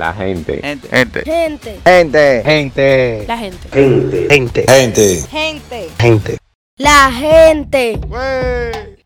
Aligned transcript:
La 0.00 0.14
gente. 0.14 0.58
Gente. 0.62 0.88
Gente. 0.88 1.24
Gente. 1.26 1.82
Gente. 1.84 2.42
Gente. 2.42 3.26
La 3.28 3.36
gente. 3.36 3.68
Gente. 3.70 4.28
Gente. 4.30 4.64
Gente. 4.66 5.28
Gente. 5.28 5.90
Gente. 6.00 6.38
La 6.78 7.10
gente. 7.10 8.96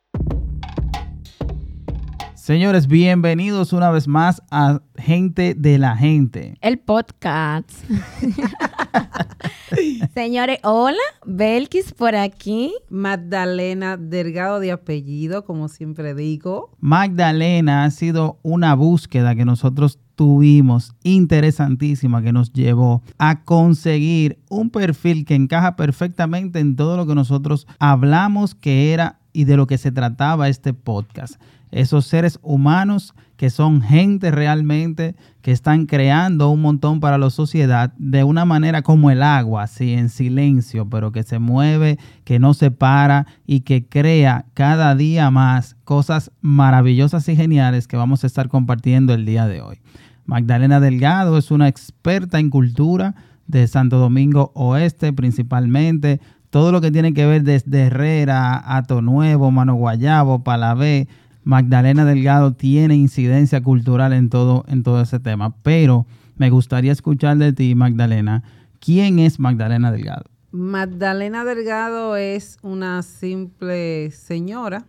Señores, 2.44 2.88
bienvenidos 2.88 3.72
una 3.72 3.90
vez 3.90 4.06
más 4.06 4.42
a 4.50 4.82
Gente 4.98 5.54
de 5.54 5.78
la 5.78 5.96
Gente. 5.96 6.58
El 6.60 6.78
podcast. 6.78 7.70
Señores, 10.14 10.58
hola, 10.62 10.98
Belkis 11.24 11.94
por 11.94 12.14
aquí. 12.14 12.74
Magdalena 12.90 13.96
Delgado 13.96 14.60
de 14.60 14.72
apellido, 14.72 15.46
como 15.46 15.68
siempre 15.68 16.14
digo. 16.14 16.68
Magdalena 16.80 17.84
ha 17.84 17.90
sido 17.90 18.38
una 18.42 18.74
búsqueda 18.74 19.34
que 19.34 19.46
nosotros 19.46 19.98
tuvimos 20.14 20.92
interesantísima 21.02 22.20
que 22.20 22.34
nos 22.34 22.52
llevó 22.52 23.02
a 23.16 23.42
conseguir 23.44 24.38
un 24.50 24.68
perfil 24.68 25.24
que 25.24 25.34
encaja 25.34 25.76
perfectamente 25.76 26.58
en 26.58 26.76
todo 26.76 26.98
lo 26.98 27.06
que 27.06 27.14
nosotros 27.14 27.66
hablamos 27.78 28.54
que 28.54 28.92
era 28.92 29.18
y 29.32 29.44
de 29.44 29.56
lo 29.56 29.66
que 29.66 29.78
se 29.78 29.92
trataba 29.92 30.50
este 30.50 30.74
podcast. 30.74 31.40
Esos 31.74 32.06
seres 32.06 32.38
humanos 32.40 33.14
que 33.36 33.50
son 33.50 33.82
gente 33.82 34.30
realmente, 34.30 35.16
que 35.42 35.50
están 35.50 35.86
creando 35.86 36.50
un 36.50 36.62
montón 36.62 37.00
para 37.00 37.18
la 37.18 37.30
sociedad 37.30 37.92
de 37.98 38.22
una 38.22 38.44
manera 38.44 38.82
como 38.82 39.10
el 39.10 39.24
agua, 39.24 39.64
así 39.64 39.92
en 39.92 40.08
silencio, 40.08 40.88
pero 40.88 41.10
que 41.10 41.24
se 41.24 41.40
mueve, 41.40 41.98
que 42.22 42.38
no 42.38 42.54
se 42.54 42.70
para 42.70 43.26
y 43.44 43.60
que 43.60 43.88
crea 43.88 44.46
cada 44.54 44.94
día 44.94 45.32
más 45.32 45.76
cosas 45.82 46.30
maravillosas 46.40 47.28
y 47.28 47.34
geniales 47.34 47.88
que 47.88 47.96
vamos 47.96 48.22
a 48.22 48.28
estar 48.28 48.48
compartiendo 48.48 49.12
el 49.12 49.26
día 49.26 49.48
de 49.48 49.60
hoy. 49.60 49.80
Magdalena 50.26 50.78
Delgado 50.78 51.36
es 51.36 51.50
una 51.50 51.66
experta 51.66 52.38
en 52.38 52.50
cultura 52.50 53.16
de 53.48 53.66
Santo 53.66 53.98
Domingo 53.98 54.52
Oeste 54.54 55.12
principalmente, 55.12 56.20
todo 56.50 56.70
lo 56.70 56.80
que 56.80 56.92
tiene 56.92 57.12
que 57.14 57.26
ver 57.26 57.42
desde 57.42 57.86
Herrera, 57.86 58.62
Ato 58.76 59.02
Nuevo, 59.02 59.50
Mano 59.50 59.74
Guayabo, 59.74 60.44
Palabé, 60.44 61.08
Magdalena 61.44 62.06
Delgado 62.06 62.54
tiene 62.54 62.96
incidencia 62.96 63.62
cultural 63.62 64.14
en 64.14 64.30
todo, 64.30 64.64
en 64.66 64.82
todo 64.82 65.02
ese 65.02 65.20
tema. 65.20 65.54
Pero 65.62 66.06
me 66.36 66.50
gustaría 66.50 66.90
escuchar 66.90 67.36
de 67.36 67.52
ti, 67.52 67.74
Magdalena, 67.74 68.42
¿quién 68.80 69.18
es 69.18 69.38
Magdalena 69.38 69.92
Delgado? 69.92 70.24
Magdalena 70.50 71.44
Delgado 71.44 72.16
es 72.16 72.58
una 72.62 73.02
simple 73.02 74.10
señora 74.10 74.86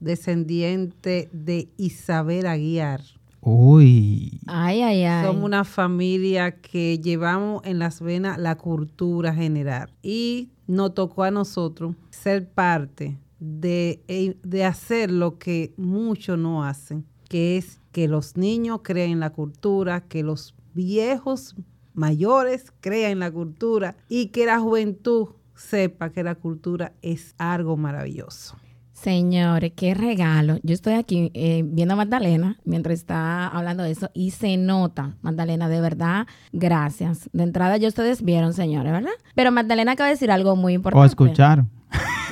descendiente 0.00 1.28
de 1.32 1.68
Isabel 1.76 2.46
Aguiar. 2.46 3.00
Uy. 3.40 4.40
Ay, 4.46 4.82
ay, 4.82 5.04
ay. 5.04 5.26
Somos 5.26 5.44
una 5.44 5.64
familia 5.64 6.60
que 6.60 6.98
llevamos 6.98 7.62
en 7.64 7.78
las 7.78 8.02
venas 8.02 8.36
la 8.38 8.56
cultura 8.56 9.32
general 9.32 9.90
y 10.02 10.50
nos 10.66 10.94
tocó 10.94 11.22
a 11.24 11.30
nosotros 11.30 11.94
ser 12.10 12.48
parte 12.50 13.16
de, 13.40 14.02
eh, 14.06 14.36
de 14.42 14.64
hacer 14.64 15.10
lo 15.10 15.38
que 15.38 15.72
muchos 15.76 16.38
no 16.38 16.62
hacen, 16.64 17.04
que 17.28 17.56
es 17.56 17.80
que 17.90 18.06
los 18.06 18.36
niños 18.36 18.80
creen 18.82 19.18
la 19.18 19.30
cultura, 19.30 20.02
que 20.02 20.22
los 20.22 20.54
viejos 20.74 21.56
mayores 21.94 22.72
crean 22.80 23.18
la 23.18 23.32
cultura 23.32 23.96
y 24.08 24.26
que 24.26 24.46
la 24.46 24.60
juventud 24.60 25.28
sepa 25.54 26.10
que 26.10 26.22
la 26.22 26.34
cultura 26.34 26.92
es 27.02 27.34
algo 27.38 27.76
maravilloso. 27.76 28.56
Señores, 29.02 29.72
qué 29.74 29.94
regalo. 29.94 30.58
Yo 30.62 30.74
estoy 30.74 30.92
aquí 30.92 31.30
eh, 31.32 31.62
viendo 31.64 31.94
a 31.94 31.96
Magdalena 31.96 32.58
mientras 32.64 32.98
está 32.98 33.48
hablando 33.48 33.82
de 33.82 33.92
eso 33.92 34.10
y 34.12 34.32
se 34.32 34.58
nota, 34.58 35.16
Magdalena, 35.22 35.70
de 35.70 35.80
verdad, 35.80 36.26
gracias. 36.52 37.30
De 37.32 37.44
entrada, 37.44 37.78
ya 37.78 37.88
ustedes 37.88 38.20
vieron, 38.22 38.52
señores, 38.52 38.92
¿verdad? 38.92 39.12
Pero 39.34 39.52
Magdalena 39.52 39.92
acaba 39.92 40.08
de 40.08 40.16
decir 40.16 40.30
algo 40.30 40.54
muy 40.54 40.74
importante. 40.74 41.02
O 41.02 41.06
escucharon. 41.06 41.70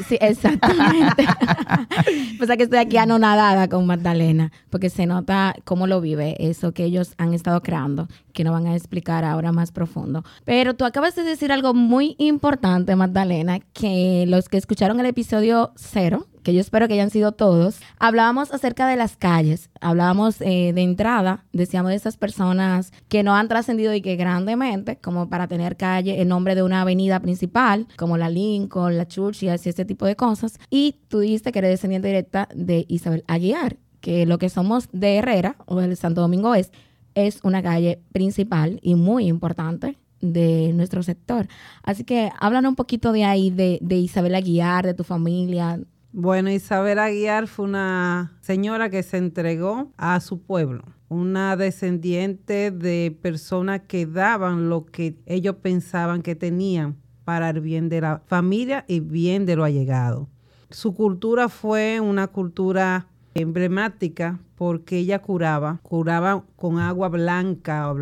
Sí, 0.06 0.18
exactamente. 0.20 1.26
pues 2.38 2.50
que 2.56 2.62
estoy 2.62 2.78
aquí 2.78 2.98
anonadada 2.98 3.68
con 3.68 3.86
Magdalena, 3.86 4.52
porque 4.70 4.90
se 4.90 5.06
nota 5.06 5.54
cómo 5.64 5.86
lo 5.86 6.00
vive, 6.02 6.36
eso 6.38 6.72
que 6.72 6.84
ellos 6.84 7.14
han 7.16 7.34
estado 7.34 7.62
creando, 7.62 8.08
que 8.32 8.44
no 8.44 8.52
van 8.52 8.66
a 8.66 8.76
explicar 8.76 9.24
ahora 9.24 9.52
más 9.52 9.72
profundo. 9.72 10.22
Pero 10.44 10.74
tú 10.74 10.84
acabas 10.84 11.16
de 11.16 11.22
decir 11.22 11.50
algo 11.50 11.74
muy 11.74 12.14
importante, 12.18 12.94
Magdalena, 12.94 13.58
que 13.72 14.24
los 14.28 14.48
que 14.48 14.58
escucharon 14.58 15.00
el 15.00 15.06
episodio 15.06 15.72
cero, 15.76 16.26
que 16.48 16.54
yo 16.54 16.62
espero 16.62 16.88
que 16.88 16.94
hayan 16.94 17.10
sido 17.10 17.32
todos, 17.32 17.78
hablábamos 17.98 18.54
acerca 18.54 18.88
de 18.88 18.96
las 18.96 19.18
calles, 19.18 19.68
hablábamos 19.82 20.40
eh, 20.40 20.72
de 20.74 20.80
entrada, 20.80 21.44
decíamos 21.52 21.90
de 21.90 21.96
esas 21.96 22.16
personas 22.16 22.90
que 23.08 23.22
no 23.22 23.36
han 23.36 23.48
trascendido 23.48 23.92
y 23.92 24.00
que 24.00 24.16
grandemente, 24.16 24.96
como 24.96 25.28
para 25.28 25.46
tener 25.46 25.76
calle 25.76 26.22
en 26.22 26.28
nombre 26.28 26.54
de 26.54 26.62
una 26.62 26.80
avenida 26.80 27.20
principal, 27.20 27.86
como 27.98 28.16
la 28.16 28.30
Lincoln, 28.30 28.96
la 28.96 29.06
Churchill, 29.06 29.50
así 29.50 29.68
ese 29.68 29.84
tipo 29.84 30.06
de 30.06 30.16
cosas. 30.16 30.58
Y 30.70 31.00
tú 31.08 31.18
dijiste 31.18 31.52
que 31.52 31.58
eres 31.58 31.72
descendiente 31.72 32.08
directa 32.08 32.48
de 32.54 32.86
Isabel 32.88 33.24
Aguiar, 33.26 33.76
que 34.00 34.24
lo 34.24 34.38
que 34.38 34.48
somos 34.48 34.88
de 34.90 35.16
Herrera 35.16 35.56
o 35.66 35.76
del 35.76 35.98
Santo 35.98 36.22
Domingo 36.22 36.54
es, 36.54 36.72
es 37.14 37.40
una 37.42 37.62
calle 37.62 38.00
principal 38.10 38.80
y 38.80 38.94
muy 38.94 39.26
importante 39.26 39.98
de 40.22 40.72
nuestro 40.72 41.02
sector. 41.02 41.46
Así 41.82 42.04
que 42.04 42.30
háblanos 42.40 42.70
un 42.70 42.76
poquito 42.76 43.12
de 43.12 43.24
ahí, 43.24 43.50
de, 43.50 43.78
de 43.82 43.96
Isabel 43.96 44.34
Aguiar, 44.34 44.86
de 44.86 44.94
tu 44.94 45.04
familia, 45.04 45.78
bueno, 46.12 46.50
Isabel 46.50 46.98
Aguiar 46.98 47.48
fue 47.48 47.66
una 47.66 48.38
señora 48.40 48.88
que 48.88 49.02
se 49.02 49.18
entregó 49.18 49.92
a 49.96 50.20
su 50.20 50.40
pueblo, 50.40 50.84
una 51.08 51.56
descendiente 51.56 52.70
de 52.70 53.16
personas 53.20 53.82
que 53.86 54.06
daban 54.06 54.70
lo 54.70 54.86
que 54.86 55.16
ellos 55.26 55.56
pensaban 55.56 56.22
que 56.22 56.34
tenían 56.34 56.96
para 57.24 57.50
el 57.50 57.60
bien 57.60 57.90
de 57.90 58.00
la 58.00 58.22
familia 58.26 58.84
y 58.88 59.00
bien 59.00 59.44
de 59.44 59.56
lo 59.56 59.64
allegado. 59.64 60.28
Su 60.70 60.94
cultura 60.94 61.48
fue 61.48 62.00
una 62.00 62.26
cultura 62.28 63.08
emblemática 63.34 64.38
porque 64.56 64.98
ella 64.98 65.20
curaba, 65.20 65.78
curaba 65.82 66.42
con 66.56 66.78
agua 66.78 67.08
blanca 67.08 67.92
o 67.92 67.96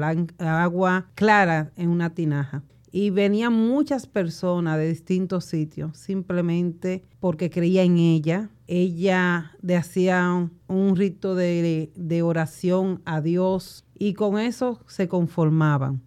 agua 0.45 1.07
clara 1.15 1.73
en 1.77 1.91
una 1.91 2.11
tinaja. 2.11 2.63
Y 2.97 3.11
venían 3.11 3.53
muchas 3.53 4.07
personas 4.07 4.79
de 4.79 4.89
distintos 4.89 5.45
sitios 5.45 5.99
simplemente 5.99 7.03
porque 7.21 7.51
creía 7.51 7.83
en 7.83 7.99
ella. 7.99 8.49
Ella 8.69 9.55
le 9.61 9.77
hacía 9.77 10.49
un 10.67 10.97
rito 10.97 11.35
de, 11.35 11.93
de 11.95 12.23
oración 12.23 13.03
a 13.05 13.21
Dios 13.21 13.85
y 13.99 14.15
con 14.15 14.39
eso 14.39 14.81
se 14.87 15.09
conformaban. 15.09 16.01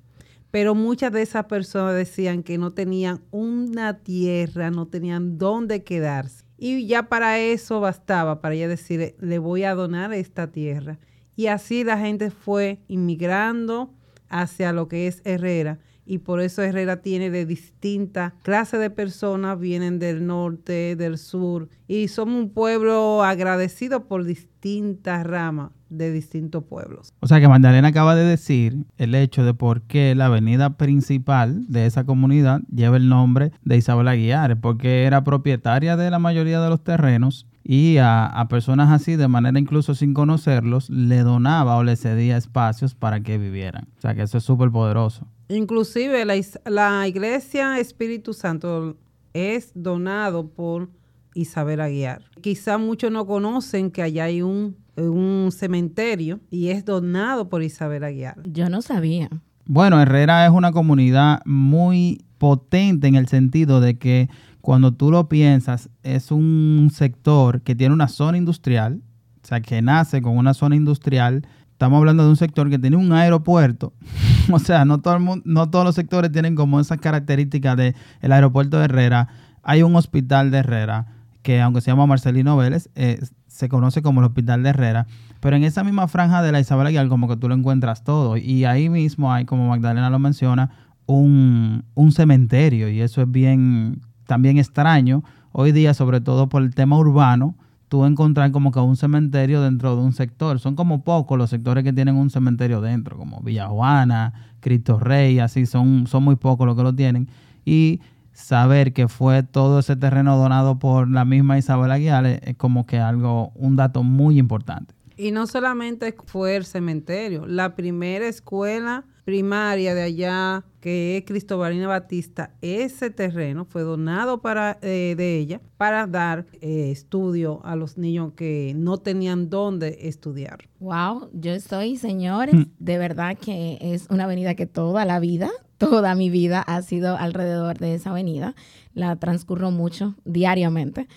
Pero 0.50 0.74
muchas 0.74 1.12
de 1.12 1.22
esas 1.22 1.46
personas 1.46 1.94
decían 1.94 2.42
que 2.42 2.58
no 2.58 2.74
tenían 2.74 3.22
una 3.30 4.00
tierra, 4.00 4.72
no 4.72 4.88
tenían 4.88 5.38
dónde 5.38 5.84
quedarse. 5.84 6.44
Y 6.58 6.88
ya 6.88 7.08
para 7.08 7.38
eso 7.38 7.80
bastaba, 7.80 8.42
para 8.42 8.56
ella 8.56 8.68
decir, 8.68 9.16
le 9.20 9.38
voy 9.38 9.64
a 9.64 9.76
donar 9.76 10.12
esta 10.12 10.52
tierra. 10.52 10.98
Y 11.36 11.46
así 11.46 11.84
la 11.84 12.00
gente 12.00 12.32
fue 12.32 12.80
inmigrando 12.88 13.94
hacia 14.28 14.74
lo 14.74 14.88
que 14.88 15.06
es 15.06 15.22
Herrera 15.24 15.78
y 16.10 16.18
por 16.18 16.42
eso 16.42 16.64
Herrera 16.64 17.04
tiene 17.04 17.30
de 17.30 17.46
distintas 17.46 18.34
clases 18.42 18.80
de 18.80 18.90
personas, 18.90 19.60
vienen 19.60 20.00
del 20.00 20.26
norte, 20.26 20.96
del 20.96 21.20
sur, 21.20 21.70
y 21.88 22.08
somos 22.08 22.42
un 22.42 22.50
pueblo 22.50 23.24
agradecido 23.24 24.08
por 24.08 24.24
distintas 24.24 25.24
ramas 25.24 25.70
de 25.90 26.12
distintos 26.12 26.64
pueblos. 26.64 27.14
O 27.20 27.28
sea 27.28 27.40
que 27.40 27.48
Magdalena 27.48 27.90
acaba 27.90 28.16
de 28.16 28.24
decir 28.24 28.88
el 28.98 29.14
hecho 29.14 29.44
de 29.44 29.54
por 29.54 29.84
qué 29.84 30.16
la 30.16 30.26
avenida 30.26 30.78
principal 30.78 31.68
de 31.68 31.86
esa 31.86 32.06
comunidad 32.06 32.62
lleva 32.74 32.98
el 32.98 33.08
nombre 33.08 33.52
de 33.64 33.78
Isabel 33.78 34.08
Aguiar, 34.08 34.60
porque 34.60 35.04
era 35.04 35.24
propietaria 35.24 35.96
de 35.96 36.10
la 36.10 36.18
mayoría 36.18 36.60
de 36.60 36.70
los 36.70 36.84
terrenos 36.84 37.46
y 37.64 37.98
a, 37.98 38.26
a, 38.26 38.48
personas 38.48 38.90
así, 38.90 39.16
de 39.16 39.28
manera 39.28 39.60
incluso 39.60 39.96
sin 39.96 40.14
conocerlos, 40.14 40.90
le 40.90 41.20
donaba 41.20 41.78
o 41.78 41.84
le 41.84 41.96
cedía 41.96 42.38
espacios 42.38 42.96
para 42.96 43.22
que 43.22 43.38
vivieran. 43.38 43.88
O 43.98 44.02
sea 44.02 44.16
que 44.16 44.24
eso 44.24 44.38
es 44.38 44.44
súper 44.44 44.72
poderoso. 44.72 45.28
Inclusive 45.50 46.26
la, 46.26 46.36
la, 46.66 47.08
iglesia 47.08 47.80
Espíritu 47.80 48.34
Santo 48.34 48.98
es 49.34 49.72
donado 49.74 50.48
por 50.48 50.90
Isabel 51.34 51.82
Aguiar. 51.82 52.24
Quizá 52.42 52.78
muchos 52.78 53.12
no 53.12 53.26
conocen 53.26 53.92
que 53.92 54.02
allá 54.02 54.26
hay 54.26 54.42
un, 54.42 54.78
un 54.96 55.50
cementerio 55.52 56.40
y 56.50 56.70
es 56.70 56.86
donado 56.86 57.50
por 57.50 57.64
Isabel 57.64 58.04
Aguiar. 58.04 58.36
Yo 58.48 58.70
no 58.70 58.82
sabía. 58.82 59.30
Bueno, 59.72 60.02
Herrera 60.02 60.48
es 60.48 60.52
una 60.52 60.72
comunidad 60.72 61.42
muy 61.46 62.26
potente 62.40 63.08
en 63.08 63.14
el 63.14 63.28
sentido 63.28 63.80
de 63.82 64.00
que 64.00 64.28
cuando 64.62 64.96
tú 64.96 65.12
lo 65.12 65.30
piensas, 65.30 65.90
es 66.02 66.32
un 66.32 66.90
sector 66.92 67.62
que 67.62 67.76
tiene 67.76 67.94
una 67.94 68.08
zona 68.08 68.40
industrial, 68.40 69.04
o 69.44 69.48
sea, 69.48 69.62
que 69.62 69.84
nace 69.84 70.24
con 70.24 70.38
una 70.38 70.56
zona 70.56 70.76
industrial 70.76 71.44
Estamos 71.80 72.00
hablando 72.00 72.24
de 72.24 72.30
un 72.30 72.36
sector 72.36 72.70
que 72.70 72.78
tiene 72.78 72.98
un 72.98 73.14
aeropuerto. 73.14 73.94
o 74.52 74.60
sea, 74.60 74.84
no, 74.84 75.00
todo 75.00 75.14
el 75.14 75.22
mundo, 75.22 75.44
no 75.46 75.70
todos 75.70 75.86
los 75.86 75.96
sectores 75.96 76.30
tienen 76.30 76.54
como 76.54 76.78
esas 76.82 76.98
características 76.98 77.78
del 77.78 77.96
el 78.20 78.32
aeropuerto 78.34 78.78
de 78.80 78.84
Herrera. 78.84 79.30
Hay 79.64 79.82
un 79.82 79.96
hospital 79.96 80.52
de 80.52 80.58
Herrera 80.58 81.06
que, 81.42 81.62
aunque 81.62 81.80
se 81.80 81.90
llama 81.90 82.06
Marcelino 82.06 82.58
Vélez, 82.58 82.90
eh, 82.96 83.22
se 83.48 83.70
conoce 83.70 84.02
como 84.02 84.20
el 84.20 84.26
hospital 84.26 84.62
de 84.62 84.72
Herrera. 84.72 85.08
Pero 85.40 85.56
en 85.56 85.64
esa 85.64 85.84
misma 85.84 86.08
franja 86.08 86.42
de 86.42 86.52
la 86.52 86.60
Isabel 86.60 86.88
Aguilar, 86.88 87.08
como 87.08 87.28
que 87.28 87.38
tú 87.38 87.48
lo 87.48 87.56
encuentras 87.56 88.04
todo. 88.04 88.38
Y 88.38 88.66
ahí 88.66 88.90
mismo 88.90 89.32
hay, 89.32 89.46
como 89.46 89.70
Magdalena 89.70 90.10
lo 90.10 90.20
menciona, 90.20 90.72
un, 91.06 91.86
un 91.96 92.12
cementerio. 92.12 92.90
Y 92.90 93.02
eso 93.02 93.22
es 93.22 93.32
bien, 93.32 94.02
también 94.26 94.58
extraño. 94.58 95.24
Hoy 95.52 95.72
día, 95.72 95.94
sobre 95.94 96.22
todo 96.22 96.50
por 96.50 96.62
el 96.62 96.76
tema 96.76 96.98
urbano, 96.98 97.56
tú 97.90 98.06
encontrar 98.06 98.52
como 98.52 98.72
que 98.72 98.80
un 98.80 98.96
cementerio 98.96 99.62
dentro 99.62 99.96
de 99.96 100.02
un 100.02 100.14
sector. 100.14 100.60
Son 100.60 100.76
como 100.76 101.04
pocos 101.04 101.38
los 101.38 101.50
sectores 101.50 101.84
que 101.84 101.92
tienen 101.92 102.16
un 102.16 102.30
cementerio 102.30 102.82
dentro, 102.82 103.18
como 103.18 103.42
Villa 103.42 103.68
Juana, 103.68 104.34
Cristo 104.60 105.00
Rey, 105.00 105.40
así, 105.40 105.66
son, 105.66 106.08
son 106.08 106.24
muy 106.24 106.36
pocos 106.36 106.68
los 106.68 106.76
que 106.76 106.84
lo 106.84 106.94
tienen. 106.94 107.28
Y 107.66 108.00
saber 108.32 108.94
que 108.94 109.08
fue 109.08 109.44
todo 109.44 109.80
ese 109.80 109.96
terreno 109.96 110.38
donado 110.38 110.80
por 110.80 111.10
la 111.10 111.26
misma 111.26 111.58
Isabel 111.58 111.92
Aguilar 111.92 112.26
es 112.26 112.56
como 112.56 112.86
que 112.86 113.00
algo, 113.00 113.52
un 113.56 113.76
dato 113.76 114.04
muy 114.04 114.40
importante. 114.40 114.94
Y 115.20 115.32
no 115.32 115.48
solamente 115.48 116.16
fue 116.28 116.56
el 116.56 116.64
cementerio, 116.64 117.46
la 117.46 117.76
primera 117.76 118.26
escuela 118.26 119.04
primaria 119.26 119.94
de 119.94 120.04
allá, 120.04 120.64
que 120.80 121.18
es 121.18 121.26
Cristobalina 121.26 121.88
Batista, 121.90 122.54
ese 122.62 123.10
terreno 123.10 123.66
fue 123.66 123.82
donado 123.82 124.42
para 124.42 124.80
eh, 124.82 125.16
de 125.18 125.38
ella 125.38 125.60
para 125.76 126.08
dar 126.08 126.46
eh, 126.62 126.92
estudio 126.92 127.60
a 127.66 127.76
los 127.76 127.98
niños 127.98 128.32
que 128.38 128.72
no 128.78 128.98
tenían 129.00 129.50
dónde 129.50 129.98
estudiar. 130.04 130.70
Wow, 130.80 131.30
yo 131.34 131.52
estoy, 131.52 131.98
señores, 131.98 132.56
mm. 132.56 132.72
de 132.80 132.98
verdad 132.98 133.38
que 133.38 133.78
es 133.82 134.08
una 134.10 134.24
avenida 134.24 134.56
que 134.56 134.68
toda 134.68 135.04
la 135.04 135.20
vida, 135.20 135.50
toda 135.78 136.16
mi 136.16 136.30
vida 136.30 136.62
ha 136.62 136.82
sido 136.82 137.18
alrededor 137.18 137.78
de 137.78 137.96
esa 137.96 138.12
avenida. 138.12 138.56
La 138.94 139.18
transcurro 139.18 139.70
mucho, 139.70 140.16
diariamente, 140.24 141.10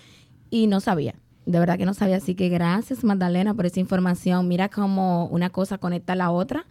y 0.49 0.67
no 0.67 0.81
sabía 0.81 1.15
de 1.45 1.59
verdad 1.59 1.77
que 1.77 1.85
no 1.85 1.93
sabía. 1.93 2.17
Así 2.17 2.35
que 2.35 2.49
gracias, 2.49 3.03
Magdalena, 3.03 3.53
por 3.53 3.65
esa 3.65 3.79
información. 3.79 4.47
Mira 4.47 4.69
cómo 4.69 5.27
una 5.27 5.49
cosa 5.49 5.77
conecta 5.77 6.13
a 6.13 6.15
la 6.15 6.31
otra, 6.31 6.65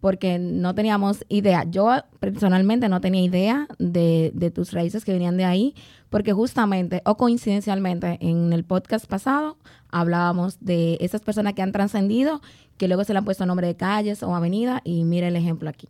porque 0.00 0.38
no 0.38 0.74
teníamos 0.74 1.24
idea. 1.28 1.64
Yo 1.64 1.90
personalmente 2.18 2.88
no 2.88 3.00
tenía 3.00 3.22
idea 3.22 3.68
de, 3.78 4.32
de, 4.34 4.50
tus 4.50 4.72
raíces 4.72 5.04
que 5.04 5.12
venían 5.12 5.36
de 5.36 5.44
ahí, 5.44 5.74
porque 6.10 6.32
justamente 6.32 7.02
o 7.04 7.16
coincidencialmente 7.16 8.18
en 8.20 8.52
el 8.52 8.64
podcast 8.64 9.06
pasado 9.06 9.58
hablábamos 9.88 10.58
de 10.60 10.98
esas 11.00 11.20
personas 11.20 11.54
que 11.54 11.62
han 11.62 11.72
trascendido, 11.72 12.42
que 12.78 12.88
luego 12.88 13.04
se 13.04 13.12
le 13.12 13.20
han 13.20 13.24
puesto 13.24 13.46
nombre 13.46 13.66
de 13.66 13.76
calles 13.76 14.22
o 14.22 14.34
avenida, 14.34 14.80
y 14.84 15.04
mira 15.04 15.28
el 15.28 15.36
ejemplo 15.36 15.68
aquí. 15.68 15.88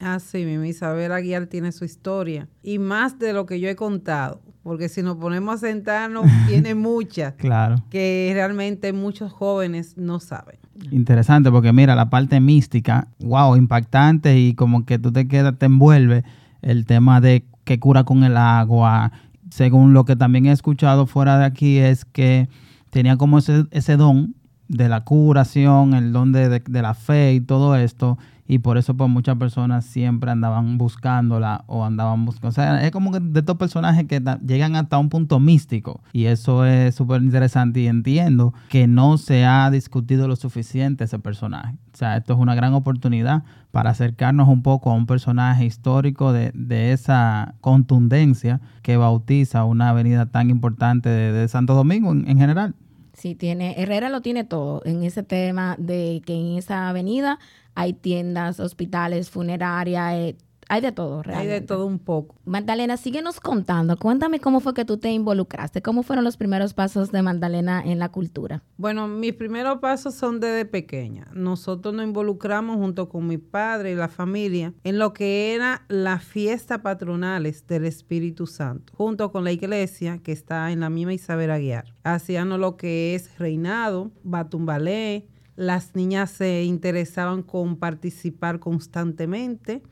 Ah, 0.00 0.18
sí, 0.18 0.44
mi 0.44 0.68
Isabel 0.68 1.12
Aguiar 1.12 1.46
tiene 1.46 1.72
su 1.72 1.84
historia. 1.84 2.48
Y 2.62 2.78
más 2.78 3.18
de 3.18 3.32
lo 3.32 3.46
que 3.46 3.60
yo 3.60 3.68
he 3.68 3.76
contado 3.76 4.42
porque 4.64 4.88
si 4.88 5.02
nos 5.02 5.16
ponemos 5.16 5.56
a 5.56 5.58
sentarnos, 5.58 6.24
tiene 6.48 6.74
muchas 6.74 7.34
claro. 7.34 7.76
que 7.90 8.30
realmente 8.34 8.92
muchos 8.92 9.32
jóvenes 9.32 9.96
no 9.96 10.18
saben. 10.18 10.56
Interesante, 10.90 11.52
porque 11.52 11.72
mira, 11.72 11.94
la 11.94 12.10
parte 12.10 12.40
mística, 12.40 13.06
wow, 13.20 13.54
impactante 13.54 14.36
y 14.40 14.54
como 14.54 14.84
que 14.84 14.98
tú 14.98 15.12
te 15.12 15.28
quedas, 15.28 15.56
te 15.58 15.66
envuelve 15.66 16.24
el 16.62 16.86
tema 16.86 17.20
de 17.20 17.44
que 17.62 17.78
cura 17.78 18.02
con 18.02 18.24
el 18.24 18.36
agua. 18.36 19.12
Según 19.50 19.92
lo 19.92 20.04
que 20.04 20.16
también 20.16 20.46
he 20.46 20.52
escuchado 20.52 21.06
fuera 21.06 21.38
de 21.38 21.44
aquí, 21.44 21.78
es 21.78 22.04
que 22.04 22.48
tenía 22.90 23.16
como 23.16 23.38
ese, 23.38 23.66
ese 23.70 23.96
don 23.96 24.34
de 24.68 24.88
la 24.88 25.04
curación, 25.04 25.94
el 25.94 26.12
don 26.12 26.32
de 26.32 26.62
la 26.66 26.94
fe 26.94 27.34
y 27.34 27.40
todo 27.40 27.76
esto 27.76 28.18
y 28.46 28.58
por 28.58 28.76
eso 28.76 28.94
pues 28.94 29.08
muchas 29.08 29.36
personas 29.36 29.84
siempre 29.84 30.30
andaban 30.30 30.76
buscándola 30.76 31.64
o 31.66 31.84
andaban 31.84 32.24
buscando. 32.24 32.48
O 32.48 32.52
sea, 32.52 32.84
es 32.84 32.90
como 32.90 33.12
que 33.12 33.20
de 33.20 33.40
estos 33.40 33.56
personajes 33.56 34.06
que 34.06 34.22
llegan 34.46 34.76
hasta 34.76 34.98
un 34.98 35.08
punto 35.08 35.40
místico 35.40 36.02
y 36.12 36.26
eso 36.26 36.64
es 36.66 36.94
súper 36.94 37.22
interesante 37.22 37.80
y 37.80 37.86
entiendo 37.86 38.52
que 38.68 38.86
no 38.86 39.16
se 39.18 39.44
ha 39.46 39.70
discutido 39.70 40.28
lo 40.28 40.36
suficiente 40.36 41.04
ese 41.04 41.18
personaje. 41.18 41.74
O 41.92 41.96
sea, 41.96 42.16
esto 42.16 42.34
es 42.34 42.38
una 42.38 42.54
gran 42.54 42.74
oportunidad 42.74 43.44
para 43.70 43.90
acercarnos 43.90 44.48
un 44.48 44.62
poco 44.62 44.90
a 44.90 44.94
un 44.94 45.06
personaje 45.06 45.64
histórico 45.64 46.32
de, 46.32 46.52
de 46.54 46.92
esa 46.92 47.54
contundencia 47.60 48.60
que 48.82 48.96
bautiza 48.96 49.64
una 49.64 49.88
avenida 49.88 50.26
tan 50.26 50.50
importante 50.50 51.08
de, 51.08 51.48
Santo 51.48 51.74
Domingo 51.74 52.12
en 52.12 52.38
general. 52.38 52.74
Sí, 53.14 53.34
tiene, 53.36 53.80
Herrera 53.80 54.08
lo 54.08 54.22
tiene 54.22 54.42
todo 54.44 54.82
en 54.84 55.04
ese 55.04 55.22
tema 55.22 55.76
de 55.78 56.20
que 56.26 56.34
en 56.34 56.58
esa 56.58 56.88
avenida 56.88 57.38
hay 57.76 57.92
tiendas, 57.92 58.58
hospitales, 58.58 59.30
funeraria, 59.30 60.18
eh, 60.18 60.36
hay 60.68 60.80
de 60.80 60.92
todo, 60.92 61.22
realmente. 61.22 61.52
Hay 61.52 61.60
de 61.60 61.66
todo 61.66 61.86
un 61.86 61.98
poco. 61.98 62.36
Magdalena, 62.44 62.96
síguenos 62.96 63.40
contando. 63.40 63.96
Cuéntame 63.96 64.40
cómo 64.40 64.60
fue 64.60 64.74
que 64.74 64.84
tú 64.84 64.98
te 64.98 65.10
involucraste. 65.10 65.82
¿Cómo 65.82 66.02
fueron 66.02 66.24
los 66.24 66.36
primeros 66.36 66.74
pasos 66.74 67.12
de 67.12 67.22
Magdalena 67.22 67.82
en 67.84 67.98
la 67.98 68.10
cultura? 68.10 68.62
Bueno, 68.76 69.08
mis 69.08 69.34
primeros 69.34 69.78
pasos 69.78 70.14
son 70.14 70.40
desde 70.40 70.64
pequeña. 70.64 71.28
Nosotros 71.32 71.94
nos 71.94 72.04
involucramos 72.04 72.76
junto 72.76 73.08
con 73.08 73.26
mi 73.26 73.38
padre 73.38 73.92
y 73.92 73.94
la 73.94 74.08
familia 74.08 74.74
en 74.84 74.98
lo 74.98 75.12
que 75.12 75.54
era 75.54 75.84
las 75.88 76.24
fiestas 76.24 76.80
patronales 76.80 77.66
del 77.66 77.84
Espíritu 77.84 78.46
Santo, 78.46 78.92
junto 78.96 79.30
con 79.32 79.44
la 79.44 79.52
iglesia 79.52 80.18
que 80.18 80.32
está 80.32 80.72
en 80.72 80.80
la 80.80 80.90
misma 80.90 81.14
Isabel 81.14 81.50
Aguiar. 81.50 81.94
Hacíamos 82.02 82.58
lo 82.58 82.76
que 82.76 83.14
es 83.14 83.38
reinado, 83.38 84.12
batumbalé, 84.22 85.26
las 85.56 85.94
niñas 85.94 86.30
se 86.30 86.64
interesaban 86.64 87.42
con 87.42 87.76
participar 87.76 88.58
constantemente 88.58 89.82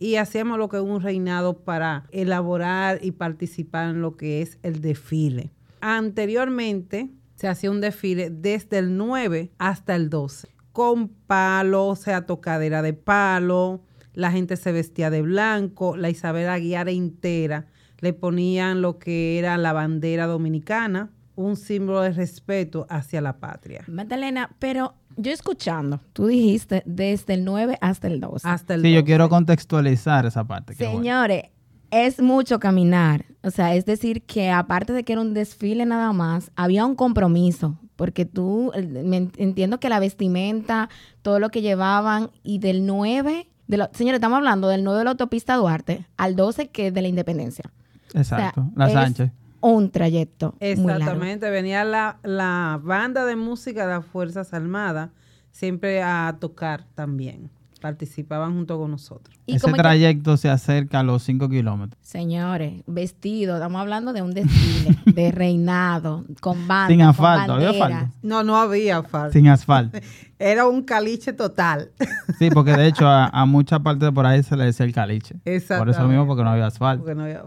y 0.00 0.16
hacíamos 0.16 0.58
lo 0.58 0.68
que 0.68 0.78
es 0.78 0.82
un 0.82 1.00
reinado 1.00 1.62
para 1.62 2.06
elaborar 2.10 2.98
y 3.02 3.12
participar 3.12 3.90
en 3.90 4.02
lo 4.02 4.16
que 4.16 4.42
es 4.42 4.58
el 4.64 4.80
desfile. 4.80 5.52
Anteriormente 5.80 7.10
se 7.36 7.46
hacía 7.46 7.70
un 7.70 7.80
desfile 7.80 8.30
desde 8.30 8.78
el 8.78 8.96
9 8.96 9.52
hasta 9.58 9.94
el 9.94 10.10
12, 10.10 10.48
con 10.72 11.08
palo, 11.08 11.86
o 11.86 11.96
sea, 11.96 12.26
tocadera 12.26 12.82
de 12.82 12.94
palo, 12.94 13.82
la 14.14 14.32
gente 14.32 14.56
se 14.56 14.72
vestía 14.72 15.10
de 15.10 15.22
blanco, 15.22 15.96
la 15.96 16.10
Isabel 16.10 16.48
Aguiar 16.48 16.88
entera 16.88 17.66
le 18.00 18.12
ponían 18.12 18.82
lo 18.82 18.98
que 18.98 19.38
era 19.38 19.56
la 19.58 19.72
bandera 19.72 20.26
dominicana, 20.26 21.10
un 21.36 21.56
símbolo 21.56 22.02
de 22.02 22.12
respeto 22.12 22.86
hacia 22.88 23.20
la 23.20 23.38
patria. 23.38 23.84
Magdalena, 23.86 24.50
pero 24.58 24.94
yo 25.16 25.32
escuchando, 25.32 26.00
tú 26.12 26.26
dijiste 26.26 26.82
desde 26.86 27.34
el 27.34 27.44
9 27.44 27.78
hasta 27.80 28.08
el 28.08 28.20
12. 28.20 28.48
Hasta 28.48 28.74
el 28.74 28.82
sí, 28.82 28.92
yo 28.92 29.04
quiero 29.04 29.28
contextualizar 29.28 30.26
esa 30.26 30.44
parte. 30.44 30.74
Señores, 30.74 31.44
es 31.90 32.20
mucho 32.20 32.60
caminar. 32.60 33.24
O 33.42 33.50
sea, 33.50 33.74
es 33.74 33.84
decir, 33.84 34.22
que 34.22 34.50
aparte 34.50 34.92
de 34.92 35.04
que 35.04 35.12
era 35.12 35.22
un 35.22 35.34
desfile 35.34 35.84
nada 35.86 36.12
más, 36.12 36.50
había 36.56 36.86
un 36.86 36.94
compromiso. 36.94 37.78
Porque 37.96 38.24
tú, 38.24 38.72
entiendo 38.74 39.78
que 39.78 39.90
la 39.90 39.98
vestimenta, 39.98 40.88
todo 41.20 41.38
lo 41.38 41.50
que 41.50 41.60
llevaban, 41.60 42.30
y 42.42 42.58
del 42.58 42.86
9, 42.86 43.46
de 43.66 43.88
señores, 43.92 44.16
estamos 44.16 44.38
hablando 44.38 44.68
del 44.68 44.84
9 44.84 44.98
de 45.00 45.04
la 45.04 45.10
autopista 45.10 45.56
Duarte 45.56 46.06
al 46.16 46.34
12 46.34 46.68
que 46.68 46.86
es 46.86 46.94
de 46.94 47.02
la 47.02 47.08
independencia. 47.08 47.70
Exacto, 48.14 48.70
la 48.74 48.88
Sánchez 48.88 49.32
un 49.60 49.90
trayecto. 49.90 50.54
Exactamente, 50.60 51.50
venía 51.50 51.84
la, 51.84 52.18
la 52.22 52.80
banda 52.82 53.24
de 53.24 53.36
música 53.36 53.86
de 53.86 53.94
las 53.94 54.06
Fuerzas 54.06 54.52
Armadas 54.54 55.10
siempre 55.52 56.02
a 56.02 56.36
tocar 56.40 56.86
también 56.94 57.50
participaban 57.80 58.54
junto 58.54 58.78
con 58.78 58.90
nosotros. 58.90 59.36
Ese 59.46 59.72
trayecto 59.72 60.36
se 60.36 60.48
acerca 60.48 61.00
a 61.00 61.02
los 61.02 61.22
5 61.24 61.48
kilómetros. 61.48 61.98
Señores, 62.02 62.82
vestido, 62.86 63.54
estamos 63.54 63.80
hablando 63.80 64.12
de 64.12 64.22
un 64.22 64.32
desfile, 64.32 64.96
de 65.06 65.32
reinado, 65.32 66.24
con 66.40 66.68
banda, 66.68 66.88
Sin 66.88 67.02
asfalto, 67.02 67.54
¿había 67.54 67.70
asfalto? 67.70 68.14
No, 68.22 68.44
no 68.44 68.56
había 68.56 68.98
asfalto. 68.98 69.32
Sin 69.32 69.48
asfalto. 69.48 69.98
Era 70.38 70.66
un 70.66 70.82
caliche 70.82 71.32
total. 71.32 71.90
Sí, 72.38 72.48
porque 72.48 72.72
de 72.72 72.86
hecho 72.86 73.06
a, 73.06 73.44
muchas 73.44 73.80
partes 73.80 74.00
de 74.00 74.12
por 74.12 74.24
ahí 74.24 74.42
se 74.42 74.56
le 74.56 74.64
decía 74.64 74.86
el 74.86 74.94
caliche. 74.94 75.36
Exacto. 75.44 75.84
Por 75.84 75.90
eso 75.90 76.08
mismo, 76.08 76.26
porque 76.26 76.42
no 76.42 76.48
había 76.48 76.66
asfalto. 76.66 77.04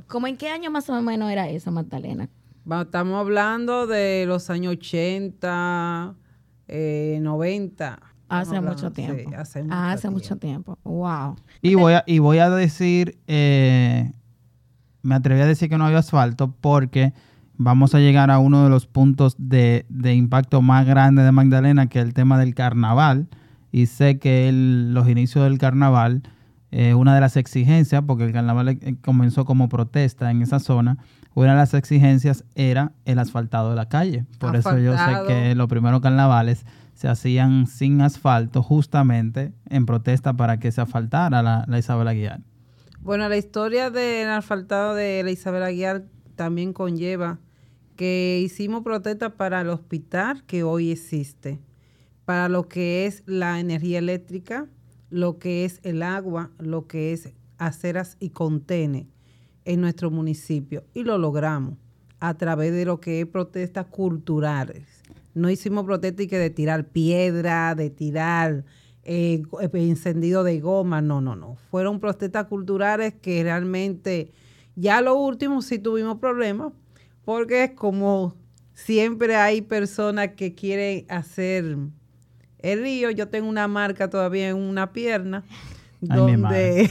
¿Cómo 0.07 0.27
en 0.27 0.37
qué 0.37 0.49
año 0.49 0.69
más 0.69 0.87
o 0.89 1.01
menos 1.01 1.31
era 1.31 1.49
eso, 1.49 1.71
Magdalena? 1.71 2.29
estamos 2.81 3.19
hablando 3.19 3.87
de 3.87 4.25
los 4.27 4.51
años 4.51 4.73
80, 4.73 6.13
eh, 6.67 7.17
90 7.21 8.12
Hace 8.39 8.61
mucho 8.61 8.91
tiempo. 8.91 9.31
hace 9.37 9.63
mucho, 9.63 9.75
hace 9.75 10.09
mucho 10.09 10.35
tiempo. 10.37 10.77
Wow. 10.83 11.35
Y 11.61 11.75
voy 11.75 11.93
a, 11.93 12.03
y 12.07 12.19
voy 12.19 12.39
a 12.39 12.49
decir, 12.49 13.17
eh, 13.27 14.11
me 15.01 15.15
atreví 15.15 15.41
a 15.41 15.45
decir 15.45 15.69
que 15.69 15.77
no 15.77 15.85
había 15.85 15.99
asfalto 15.99 16.53
porque 16.59 17.13
vamos 17.57 17.93
a 17.93 17.99
llegar 17.99 18.31
a 18.31 18.39
uno 18.39 18.63
de 18.63 18.69
los 18.69 18.87
puntos 18.87 19.35
de, 19.37 19.85
impacto 20.13 20.61
más 20.61 20.85
grande 20.85 21.23
de 21.23 21.31
Magdalena, 21.31 21.87
que 21.87 21.99
es 21.99 22.05
el 22.05 22.13
tema 22.13 22.39
del 22.39 22.55
carnaval. 22.55 23.27
Y 23.71 23.87
sé 23.87 24.19
que 24.19 24.51
los 24.53 25.09
inicios 25.09 25.43
del 25.45 25.57
carnaval, 25.57 26.21
eh, 26.71 26.93
una 26.93 27.15
de 27.15 27.21
las 27.21 27.37
exigencias, 27.37 28.03
porque 28.05 28.23
el 28.23 28.31
carnaval 28.31 28.69
eh, 28.69 28.95
comenzó 29.01 29.45
como 29.45 29.69
protesta 29.69 30.29
en 30.31 30.41
esa 30.41 30.59
zona, 30.59 30.97
una 31.35 31.51
de 31.51 31.57
las 31.57 31.73
exigencias 31.73 32.43
era 32.53 32.91
el 33.05 33.17
asfaltado 33.17 33.71
de 33.71 33.75
la 33.75 33.89
calle. 33.89 34.25
Por 34.37 34.55
eso 34.55 34.77
yo 34.77 34.95
sé 34.95 35.11
que 35.27 35.55
los 35.55 35.67
primeros 35.67 36.01
carnavales 36.01 36.65
se 36.93 37.07
hacían 37.07 37.67
sin 37.67 38.01
asfalto 38.01 38.61
justamente 38.61 39.53
en 39.69 39.85
protesta 39.85 40.33
para 40.33 40.59
que 40.59 40.71
se 40.71 40.81
asfaltara 40.81 41.41
la, 41.41 41.77
Isabel 41.77 42.07
Aguiar. 42.07 42.41
Bueno, 43.01 43.27
la 43.27 43.37
historia 43.37 43.89
del 43.89 44.29
asfaltado 44.29 44.95
de 44.95 45.23
la 45.23 45.31
Isabel 45.31 45.63
Aguiar 45.63 46.05
también 46.35 46.73
conlleva 46.73 47.39
que 47.95 48.41
hicimos 48.43 48.83
protesta 48.83 49.35
para 49.35 49.61
el 49.61 49.69
hospital 49.69 50.43
que 50.45 50.63
hoy 50.63 50.91
existe. 50.91 51.59
para 52.25 52.47
lo 52.47 52.69
que 52.69 53.05
es 53.05 53.21
la 53.25 53.59
energía 53.59 53.99
eléctrica, 53.99 54.69
lo 55.09 55.39
que 55.39 55.65
es 55.65 55.81
el 55.83 56.01
agua, 56.01 56.51
lo 56.57 56.87
que 56.87 57.11
es 57.11 57.33
aceras 57.57 58.15
y 58.19 58.29
contene 58.29 59.09
en 59.65 59.81
nuestro 59.81 60.09
municipio. 60.09 60.85
Y 60.93 61.03
lo 61.03 61.17
logramos 61.17 61.75
a 62.21 62.33
través 62.35 62.71
de 62.71 62.85
lo 62.85 63.01
que 63.01 63.19
es 63.19 63.27
protestas 63.27 63.87
culturales. 63.87 64.92
No 65.33 65.49
hicimos 65.49 65.85
protestas 65.85 66.27
que 66.27 66.37
de 66.37 66.49
tirar 66.49 66.87
piedra, 66.89 67.75
de 67.75 67.89
tirar 67.89 68.63
eh, 69.03 69.43
encendido 69.73 70.43
de 70.43 70.59
goma, 70.59 71.01
no, 71.01 71.21
no, 71.21 71.35
no. 71.35 71.55
Fueron 71.69 71.99
protestas 71.99 72.45
culturales 72.45 73.13
que 73.21 73.43
realmente 73.43 74.31
ya 74.75 75.01
lo 75.01 75.15
último 75.15 75.61
sí 75.61 75.79
tuvimos 75.79 76.19
problemas, 76.19 76.73
porque 77.25 77.65
es 77.65 77.71
como 77.71 78.35
siempre 78.73 79.35
hay 79.35 79.61
personas 79.61 80.29
que 80.29 80.55
quieren 80.55 81.05
hacer 81.09 81.77
el 82.59 82.81
río. 82.81 83.11
Yo 83.11 83.27
tengo 83.27 83.49
una 83.49 83.67
marca 83.67 84.09
todavía 84.09 84.49
en 84.49 84.57
una 84.57 84.93
pierna. 84.93 85.43
donde, 85.99 86.89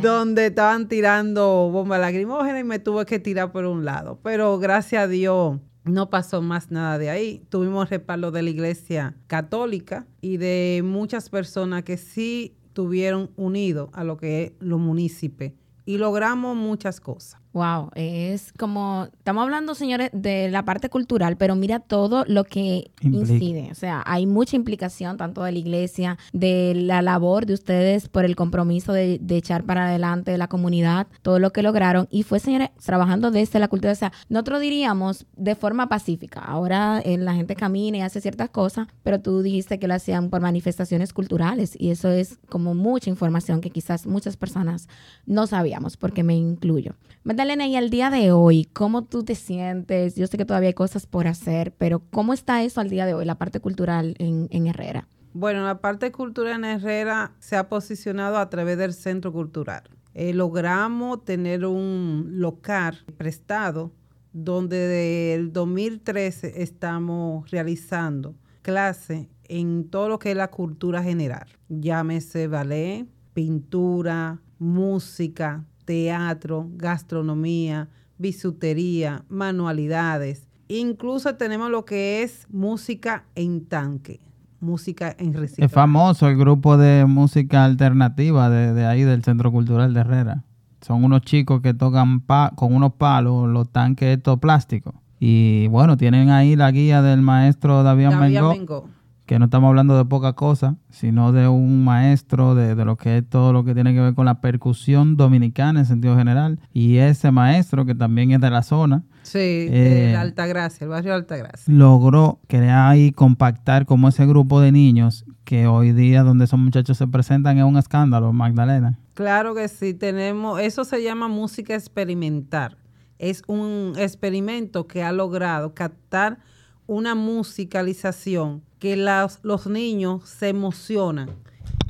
donde 0.02 0.46
estaban 0.46 0.88
tirando 0.88 1.68
bombas 1.70 2.00
lacrimógenas 2.00 2.60
y 2.60 2.64
me 2.64 2.78
tuve 2.78 3.04
que 3.04 3.18
tirar 3.18 3.52
por 3.52 3.66
un 3.66 3.84
lado. 3.84 4.18
Pero 4.22 4.58
gracias 4.58 5.04
a 5.04 5.06
Dios 5.08 5.60
no 5.84 6.10
pasó 6.10 6.42
más 6.42 6.70
nada 6.70 6.98
de 6.98 7.10
ahí. 7.10 7.42
Tuvimos 7.48 7.90
respaldo 7.90 8.30
de 8.30 8.42
la 8.42 8.50
iglesia 8.50 9.16
católica 9.26 10.06
y 10.20 10.38
de 10.38 10.82
muchas 10.84 11.28
personas 11.28 11.84
que 11.84 11.96
sí 11.96 12.56
tuvieron 12.72 13.30
unido 13.36 13.90
a 13.92 14.04
lo 14.04 14.16
que 14.16 14.44
es 14.44 14.52
los 14.58 14.80
municipios 14.80 15.52
y 15.84 15.98
logramos 15.98 16.56
muchas 16.56 17.00
cosas. 17.00 17.43
Wow, 17.54 17.90
es 17.94 18.52
como, 18.52 19.06
estamos 19.12 19.44
hablando, 19.44 19.76
señores, 19.76 20.10
de 20.12 20.50
la 20.50 20.64
parte 20.64 20.88
cultural, 20.88 21.36
pero 21.36 21.54
mira 21.54 21.78
todo 21.78 22.24
lo 22.26 22.42
que 22.42 22.90
incide. 23.00 23.68
O 23.70 23.76
sea, 23.76 24.02
hay 24.06 24.26
mucha 24.26 24.56
implicación 24.56 25.16
tanto 25.18 25.44
de 25.44 25.52
la 25.52 25.58
iglesia, 25.60 26.18
de 26.32 26.72
la 26.74 27.00
labor 27.00 27.46
de 27.46 27.54
ustedes 27.54 28.08
por 28.08 28.24
el 28.24 28.34
compromiso 28.34 28.92
de, 28.92 29.20
echar 29.30 29.62
para 29.62 29.86
adelante 29.86 30.36
la 30.36 30.48
comunidad, 30.48 31.06
todo 31.22 31.38
lo 31.38 31.52
que 31.52 31.62
lograron. 31.62 32.08
Y 32.10 32.24
fue, 32.24 32.40
señores, 32.40 32.70
trabajando 32.84 33.30
desde 33.30 33.60
la 33.60 33.68
cultura. 33.68 33.92
O 33.92 33.96
sea, 33.96 34.12
nosotros 34.28 34.60
diríamos 34.60 35.24
de 35.36 35.54
forma 35.54 35.88
pacífica. 35.88 36.40
Ahora 36.40 37.00
eh, 37.04 37.16
la 37.18 37.34
gente 37.34 37.54
camina 37.54 37.98
y 37.98 38.00
hace 38.00 38.20
ciertas 38.20 38.50
cosas, 38.50 38.88
pero 39.04 39.20
tú 39.20 39.42
dijiste 39.42 39.78
que 39.78 39.86
lo 39.86 39.94
hacían 39.94 40.28
por 40.28 40.40
manifestaciones 40.40 41.12
culturales. 41.12 41.76
Y 41.78 41.90
eso 41.90 42.10
es 42.10 42.36
como 42.48 42.74
mucha 42.74 43.10
información 43.10 43.60
que 43.60 43.70
quizás 43.70 44.08
muchas 44.08 44.36
personas 44.36 44.88
no 45.24 45.46
sabíamos, 45.46 45.96
porque 45.96 46.24
me 46.24 46.34
incluyo. 46.34 46.96
Elena, 47.44 47.66
y 47.66 47.76
al 47.76 47.90
día 47.90 48.08
de 48.08 48.32
hoy, 48.32 48.64
¿cómo 48.72 49.04
tú 49.04 49.22
te 49.22 49.34
sientes? 49.34 50.16
Yo 50.16 50.26
sé 50.26 50.38
que 50.38 50.46
todavía 50.46 50.68
hay 50.68 50.74
cosas 50.74 51.06
por 51.06 51.26
hacer, 51.26 51.74
pero 51.76 52.00
¿cómo 52.10 52.32
está 52.32 52.62
eso 52.62 52.80
al 52.80 52.88
día 52.88 53.04
de 53.04 53.12
hoy, 53.12 53.26
la 53.26 53.34
parte 53.36 53.60
cultural 53.60 54.14
en, 54.18 54.66
Herrera? 54.66 55.08
Bueno, 55.34 55.62
la 55.66 55.78
parte 55.78 56.10
cultural 56.10 56.54
en 56.54 56.64
Herrera 56.64 57.32
se 57.40 57.56
ha 57.56 57.68
posicionado 57.68 58.38
a 58.38 58.48
través 58.48 58.78
del 58.78 58.94
centro 58.94 59.30
cultural. 59.30 59.82
Eh, 60.14 60.32
logramos 60.32 61.22
tener 61.26 61.66
un 61.66 62.30
local 62.30 63.04
prestado 63.18 63.92
donde 64.32 64.78
desde 64.78 65.34
el 65.34 65.52
2013 65.52 66.62
estamos 66.62 67.50
realizando 67.50 68.34
clases 68.62 69.26
en 69.48 69.90
todo 69.90 70.08
lo 70.08 70.18
que 70.18 70.30
es 70.30 70.36
la 70.36 70.50
cultura 70.50 71.02
general. 71.02 71.46
Llámese 71.68 72.48
ballet, 72.48 73.06
pintura, 73.34 74.40
música, 74.58 75.66
teatro, 75.84 76.68
gastronomía, 76.76 77.88
bisutería, 78.18 79.24
manualidades. 79.28 80.48
Incluso 80.68 81.34
tenemos 81.36 81.70
lo 81.70 81.84
que 81.84 82.22
es 82.22 82.46
música 82.50 83.24
en 83.34 83.66
tanque, 83.66 84.20
música 84.60 85.14
en 85.18 85.34
reciclaje. 85.34 85.66
Es 85.66 85.72
famoso 85.72 86.28
el 86.28 86.36
grupo 86.36 86.76
de 86.76 87.04
música 87.06 87.64
alternativa 87.64 88.48
de, 88.48 88.86
ahí 88.86 89.02
del 89.02 89.22
Centro 89.22 89.52
Cultural 89.52 89.92
de 89.92 90.00
Herrera. 90.00 90.44
Son 90.80 91.04
unos 91.04 91.22
chicos 91.22 91.60
que 91.60 91.74
tocan 91.74 92.24
con 92.56 92.74
unos 92.74 92.94
palos 92.94 93.48
los 93.48 93.70
tanques 93.70 94.16
estos 94.16 94.38
plásticos. 94.38 94.94
Y 95.18 95.68
bueno, 95.68 95.96
tienen 95.96 96.30
ahí 96.30 96.56
la 96.56 96.70
guía 96.70 97.00
del 97.00 97.22
maestro 97.22 97.82
David, 97.82 98.10
David 98.10 98.40
Mengo 98.40 98.88
que 99.26 99.38
no 99.38 99.46
estamos 99.46 99.68
hablando 99.68 99.96
de 99.96 100.04
poca 100.04 100.34
cosa, 100.34 100.76
sino 100.90 101.32
de 101.32 101.48
un 101.48 101.82
maestro 101.84 102.54
de, 102.54 102.74
lo 102.84 102.96
que 102.96 103.18
es 103.18 103.28
todo 103.28 103.52
lo 103.52 103.64
que 103.64 103.74
tiene 103.74 103.94
que 103.94 104.00
ver 104.00 104.14
con 104.14 104.26
la 104.26 104.40
percusión 104.40 105.16
dominicana 105.16 105.80
en 105.80 105.86
sentido 105.86 106.16
general. 106.16 106.58
Y 106.72 106.98
ese 106.98 107.30
maestro, 107.30 107.86
que 107.86 107.94
también 107.94 108.32
es 108.32 108.40
de 108.40 108.50
la 108.50 108.62
zona. 108.62 109.02
Sí, 109.22 109.38
de 109.38 110.12
eh, 110.12 110.16
Altagracia, 110.16 110.84
el 110.84 110.90
barrio 110.90 111.14
Altagracia. 111.14 111.72
Logró 111.72 112.40
crear 112.48 112.96
y 112.98 113.12
compactar 113.12 113.86
como 113.86 114.08
ese 114.08 114.26
grupo 114.26 114.60
de 114.60 114.72
niños 114.72 115.24
que 115.44 115.66
hoy 115.66 115.92
día 115.92 116.22
donde 116.22 116.44
esos 116.44 116.58
muchachos 116.58 116.98
se 116.98 117.06
presentan 117.06 117.56
es 117.56 117.64
un 117.64 117.78
escándalo, 117.78 118.32
Magdalena. 118.34 118.98
Claro 119.14 119.54
que 119.54 119.68
sí, 119.68 119.94
tenemos, 119.94 120.60
eso 120.60 120.84
se 120.84 121.02
llama 121.02 121.28
música 121.28 121.74
experimental. 121.74 122.76
Es 123.18 123.42
un 123.46 123.94
experimento 123.96 124.86
que 124.86 125.02
ha 125.02 125.12
logrado 125.12 125.72
captar 125.72 126.40
una 126.86 127.14
musicalización 127.14 128.62
que 128.84 128.96
los 128.96 129.66
niños 129.66 130.28
se 130.28 130.50
emocionan. 130.50 131.30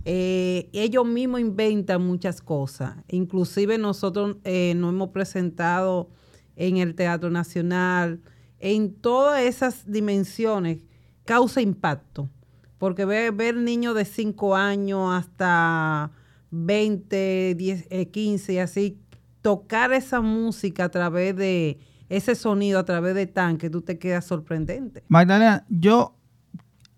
Eh, 0.05 0.71
ellos 0.73 1.05
mismos 1.05 1.41
inventan 1.41 2.07
muchas 2.07 2.41
cosas. 2.41 2.95
Inclusive 3.09 3.79
nosotros 3.79 4.37
eh, 4.45 4.75
nos 4.77 4.93
hemos 4.93 5.09
presentado 5.09 6.09
en 6.55 6.77
el 6.77 6.95
Teatro 6.95 7.31
Nacional, 7.31 8.21
en 8.61 8.95
todas 8.95 9.43
esas 9.43 9.91
dimensiones, 9.91 10.85
causa 11.25 11.61
impacto. 11.61 12.31
Porque 12.79 13.05
ver, 13.05 13.33
ver 13.33 13.57
niños 13.57 13.97
de 13.97 14.05
5 14.05 14.55
años 14.55 15.13
hasta 15.13 16.13
20, 16.53 17.57
10, 17.57 17.89
15 18.13 18.53
y 18.53 18.59
así, 18.59 19.01
tocar 19.43 19.93
esa 19.93 20.21
música 20.21 20.85
a 20.85 20.91
través 20.91 21.35
de 21.35 21.81
ese 22.09 22.37
sonido, 22.37 22.79
a 22.79 22.85
través 22.85 23.17
de 23.17 23.27
tanque, 23.27 23.69
tú 23.69 23.83
te 23.83 23.99
quedas 23.99 24.27
sorprendente. 24.27 25.03
Magdalena, 25.09 25.67
yo 25.69 26.15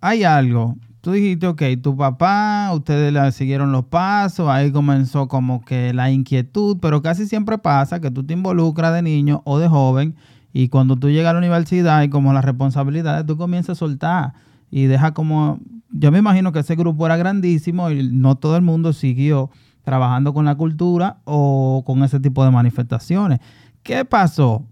hay 0.06 0.22
algo. 0.22 0.76
Tú 1.00 1.12
dijiste, 1.12 1.46
ok, 1.46 1.62
tu 1.82 1.96
papá, 1.96 2.70
ustedes 2.72 3.34
siguieron 3.34 3.72
los 3.72 3.86
pasos, 3.86 4.48
ahí 4.48 4.70
comenzó 4.70 5.26
como 5.26 5.64
que 5.64 5.92
la 5.92 6.10
inquietud, 6.10 6.78
pero 6.80 7.02
casi 7.02 7.26
siempre 7.26 7.58
pasa 7.58 8.00
que 8.00 8.10
tú 8.10 8.24
te 8.24 8.32
involucras 8.32 8.94
de 8.94 9.02
niño 9.02 9.42
o 9.44 9.58
de 9.58 9.68
joven 9.68 10.14
y 10.52 10.68
cuando 10.68 10.96
tú 10.96 11.10
llegas 11.10 11.30
a 11.30 11.32
la 11.34 11.40
universidad 11.40 12.02
y 12.02 12.08
como 12.08 12.32
las 12.32 12.44
responsabilidades, 12.44 13.26
tú 13.26 13.36
comienzas 13.36 13.76
a 13.76 13.80
soltar 13.80 14.34
y 14.70 14.84
deja 14.84 15.12
como, 15.12 15.58
yo 15.90 16.12
me 16.12 16.18
imagino 16.18 16.52
que 16.52 16.60
ese 16.60 16.76
grupo 16.76 17.04
era 17.06 17.16
grandísimo 17.16 17.90
y 17.90 18.08
no 18.08 18.36
todo 18.36 18.56
el 18.56 18.62
mundo 18.62 18.92
siguió 18.92 19.50
trabajando 19.82 20.32
con 20.32 20.44
la 20.44 20.54
cultura 20.54 21.18
o 21.24 21.82
con 21.84 22.02
ese 22.04 22.20
tipo 22.20 22.44
de 22.44 22.52
manifestaciones. 22.52 23.40
¿Qué 23.82 24.04
pasó? 24.04 24.64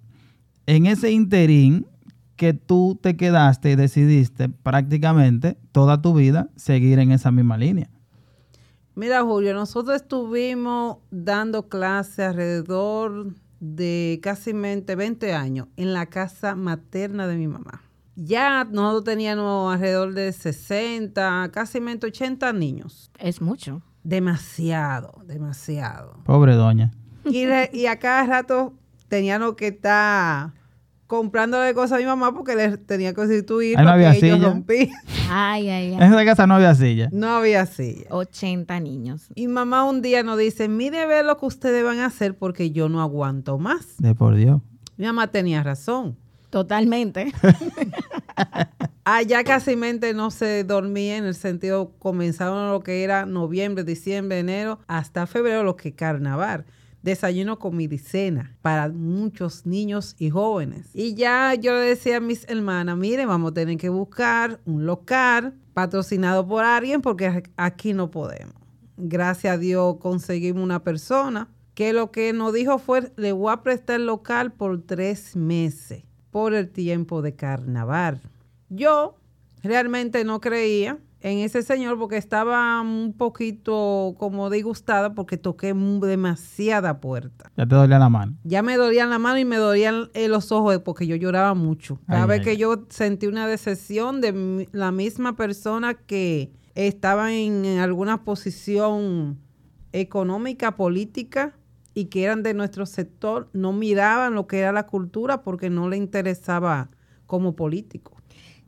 En 0.67 0.87
ese 0.87 1.11
interín, 1.11 1.87
que 2.37 2.55
tú 2.55 2.99
te 3.01 3.17
quedaste 3.17 3.71
y 3.71 3.77
decidiste 3.77 4.49
prácticamente 4.49 5.57
toda 5.73 6.03
tu 6.03 6.15
vida 6.15 6.49
seguir 6.57 6.99
en 6.99 7.13
esa 7.13 7.31
misma 7.31 7.57
línea? 7.57 7.91
Mira, 8.97 9.23
Julio, 9.23 9.55
nosotros 9.55 9.97
estuvimos 9.97 10.99
dando 11.11 11.69
clases 11.69 12.21
alrededor 12.21 13.35
de 13.59 14.21
casi 14.23 14.53
20 14.53 15.35
años 15.35 15.69
en 15.77 15.93
la 15.93 16.07
casa 16.07 16.55
materna 16.55 17.27
de 17.27 17.37
mi 17.37 17.49
mamá. 17.49 17.83
Ya 18.17 18.65
nosotros 18.65 19.05
teníamos 19.05 19.75
alrededor 19.75 20.15
de 20.15 20.33
60, 20.33 21.51
casi 21.53 21.79
80 21.79 22.53
niños. 22.53 23.11
Es 23.19 23.41
mucho. 23.41 23.83
Demasiado, 24.05 25.23
demasiado. 25.25 26.21
Pobre 26.25 26.55
doña. 26.55 26.93
Y, 27.25 27.47
y 27.73 27.87
a 27.87 27.99
cada 27.99 28.25
rato 28.27 28.75
teníamos 29.09 29.55
que 29.55 29.69
estar 29.69 30.53
comprándole 31.15 31.75
cosas 31.75 31.93
a 31.93 31.99
mi 31.99 32.07
mamá 32.07 32.35
porque 32.35 32.57
le 32.57 32.77
tenía 32.77 33.15
que 33.15 33.21
sustituir 33.23 33.79
Ahí 33.79 33.85
no 33.85 33.91
había 33.93 34.15
silla. 34.15 34.63
Ay, 35.31 35.69
ay, 35.69 35.69
ay. 35.71 35.95
En 35.95 36.03
esa 36.03 36.25
casa 36.25 36.47
no 36.47 36.55
había 36.55 36.75
silla. 36.75 37.09
No 37.13 37.29
había 37.29 37.67
silla. 37.67 38.07
80 38.11 38.81
niños. 38.81 39.29
Y 39.37 39.47
mamá 39.47 39.85
un 39.85 40.03
día 40.03 40.25
nos 40.25 40.39
dice, 40.39 40.69
mire 40.69 41.07
ver 41.07 41.25
lo 41.25 41.39
que 41.39 41.47
ustedes 41.47 41.85
van 41.85 42.01
a 42.01 42.07
hacer 42.07 42.37
porque 42.37 42.73
yo 42.73 42.89
no 42.89 43.01
aguanto 43.01 43.59
más. 43.59 43.97
De 43.99 44.15
por 44.15 44.35
Dios. 44.35 44.61
Mi 44.97 45.07
mamá 45.07 45.29
tenía 45.29 45.63
razón. 45.63 46.17
Totalmente. 46.51 47.33
Allá 49.05 49.45
casi 49.45 49.77
no 49.77 50.31
se 50.31 50.65
dormía 50.65 51.17
en 51.17 51.27
el 51.27 51.35
sentido, 51.35 51.93
comenzaron 51.99 52.71
lo 52.71 52.81
que 52.81 53.05
era 53.05 53.27
noviembre, 53.27 53.85
diciembre, 53.85 54.41
enero, 54.41 54.81
hasta 54.89 55.27
febrero, 55.27 55.63
lo 55.63 55.77
que 55.77 55.93
carnaval 55.93 56.65
desayuno, 57.05 57.59
comida 57.59 57.95
y 57.95 57.99
cena 57.99 58.57
para 58.63 58.89
muchos 58.89 59.67
niños 59.67 60.17
y 60.19 60.31
jóvenes. 60.31 60.89
Y 60.95 61.15
ya 61.15 61.55
yo 61.55 61.75
le 61.75 61.81
decía 61.81 62.17
a 62.17 62.21
mis 62.21 62.49
hermanas, 62.49 62.97
mire, 62.97 63.27
vamos 63.27 63.51
a 63.51 63.55
tener 63.55 63.77
que 63.77 63.91
buscar 63.91 64.59
un 64.65 64.87
local 64.87 65.55
patrocinado 65.75 66.49
por 66.49 66.65
alguien 66.65 67.03
porque 67.03 67.45
aquí 67.57 67.93
no 67.93 68.11
podemos. 68.11 68.55
Gracias 68.97 69.55
a 69.55 69.59
Dios 69.59 69.97
conseguimos 70.01 70.63
una 70.63 70.83
persona 70.83 71.49
que 71.75 71.93
lo 71.93 72.11
que 72.11 72.33
nos 72.33 72.55
dijo 72.55 72.79
fue, 72.79 73.13
le 73.17 73.33
voy 73.33 73.53
a 73.53 73.63
prestar 73.63 73.97
el 73.97 74.07
local 74.07 74.53
por 74.53 74.81
tres 74.81 75.37
meses, 75.37 76.05
por 76.31 76.55
el 76.55 76.71
tiempo 76.71 77.21
de 77.21 77.35
carnaval. 77.35 78.23
Yo 78.71 79.17
realmente 79.63 80.25
no 80.25 80.41
creía 80.41 80.99
en 81.25 81.39
ese 81.39 81.63
señor 81.63 81.99
porque 81.99 82.19
estaba 82.19 82.83
un 82.83 83.15
poquito 83.17 84.15
como 84.19 84.51
disgustada 84.51 85.15
porque 85.15 85.39
toqué 85.39 85.73
demasiada 85.73 87.01
puerta. 87.01 87.51
Ya 87.57 87.65
te 87.67 87.75
dolía 87.75 87.99
la 87.99 88.11
mano. 88.11 88.37
Ya 88.45 88.63
me 88.63 88.77
dolían 88.77 89.09
la 89.09 89.19
mano 89.19 89.39
y 89.39 89.47
me 89.47 89.57
dolían 89.57 90.11
eh, 90.13 90.29
los 90.29 90.53
ojos 90.53 90.79
porque 90.85 91.07
yo 91.07 91.17
lloraba 91.17 91.55
mucho. 91.55 91.99
Cada 92.07 92.25
Ay, 92.25 92.29
vez 92.29 92.39
ay, 92.41 92.45
que 92.45 92.57
yo 92.59 92.85
sentí 92.91 93.27
una 93.27 93.47
decepción 93.47 94.21
de 94.21 94.69
la 94.73 94.93
misma 94.93 95.35
persona 95.35 95.95
que 95.95 96.53
estaba 96.75 97.33
en 97.33 97.79
alguna 97.79 98.23
posición 98.23 99.39
económica, 99.93 100.77
política 100.77 101.55
y 101.95 102.07
que 102.07 102.25
eran 102.25 102.43
de 102.43 102.53
nuestro 102.53 102.85
sector, 102.85 103.49
no 103.55 103.73
miraban 103.73 104.35
lo 104.35 104.47
que 104.47 104.59
era 104.59 104.73
la 104.73 104.87
cultura 104.87 105.43
porque 105.43 105.71
no 105.71 105.89
le 105.89 105.97
interesaba 105.97 106.91
como 107.25 107.57
político. 107.57 108.14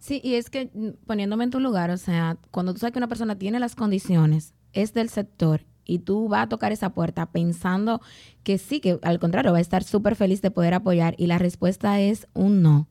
Sí, 0.07 0.21
y 0.23 0.35
es 0.35 0.51
que 0.51 0.71
mm, 0.73 1.05
poniéndome 1.07 1.43
en 1.45 1.51
tu 1.51 1.59
lugar, 1.59 1.91
o 1.91 1.97
sea, 1.97 2.37
cuando 2.53 2.73
tú 2.73 2.79
sabes 2.79 2.93
que 2.93 2.99
una 3.01 3.09
persona 3.09 3.37
tiene 3.37 3.59
las 3.59 3.75
condiciones, 3.75 4.55
es 4.73 4.95
del 4.95 5.09
sector 5.09 5.63
y 5.85 5.99
tú 6.01 6.29
vas 6.29 6.45
a 6.45 6.49
tocar 6.49 6.71
esa 6.71 6.91
puerta 6.95 7.27
pensando 7.27 8.01
que 8.45 8.59
sí, 8.59 8.79
que 8.81 8.99
al 9.03 9.19
contrario, 9.19 9.51
va 9.53 9.59
a 9.59 9.61
estar 9.61 9.83
súper 9.83 10.15
feliz 10.15 10.43
de 10.43 10.51
poder 10.53 10.75
apoyar 10.75 11.15
y 11.19 11.27
la 11.27 11.39
respuesta 11.39 12.01
es 12.01 12.29
un 12.35 12.63
no. 12.63 12.89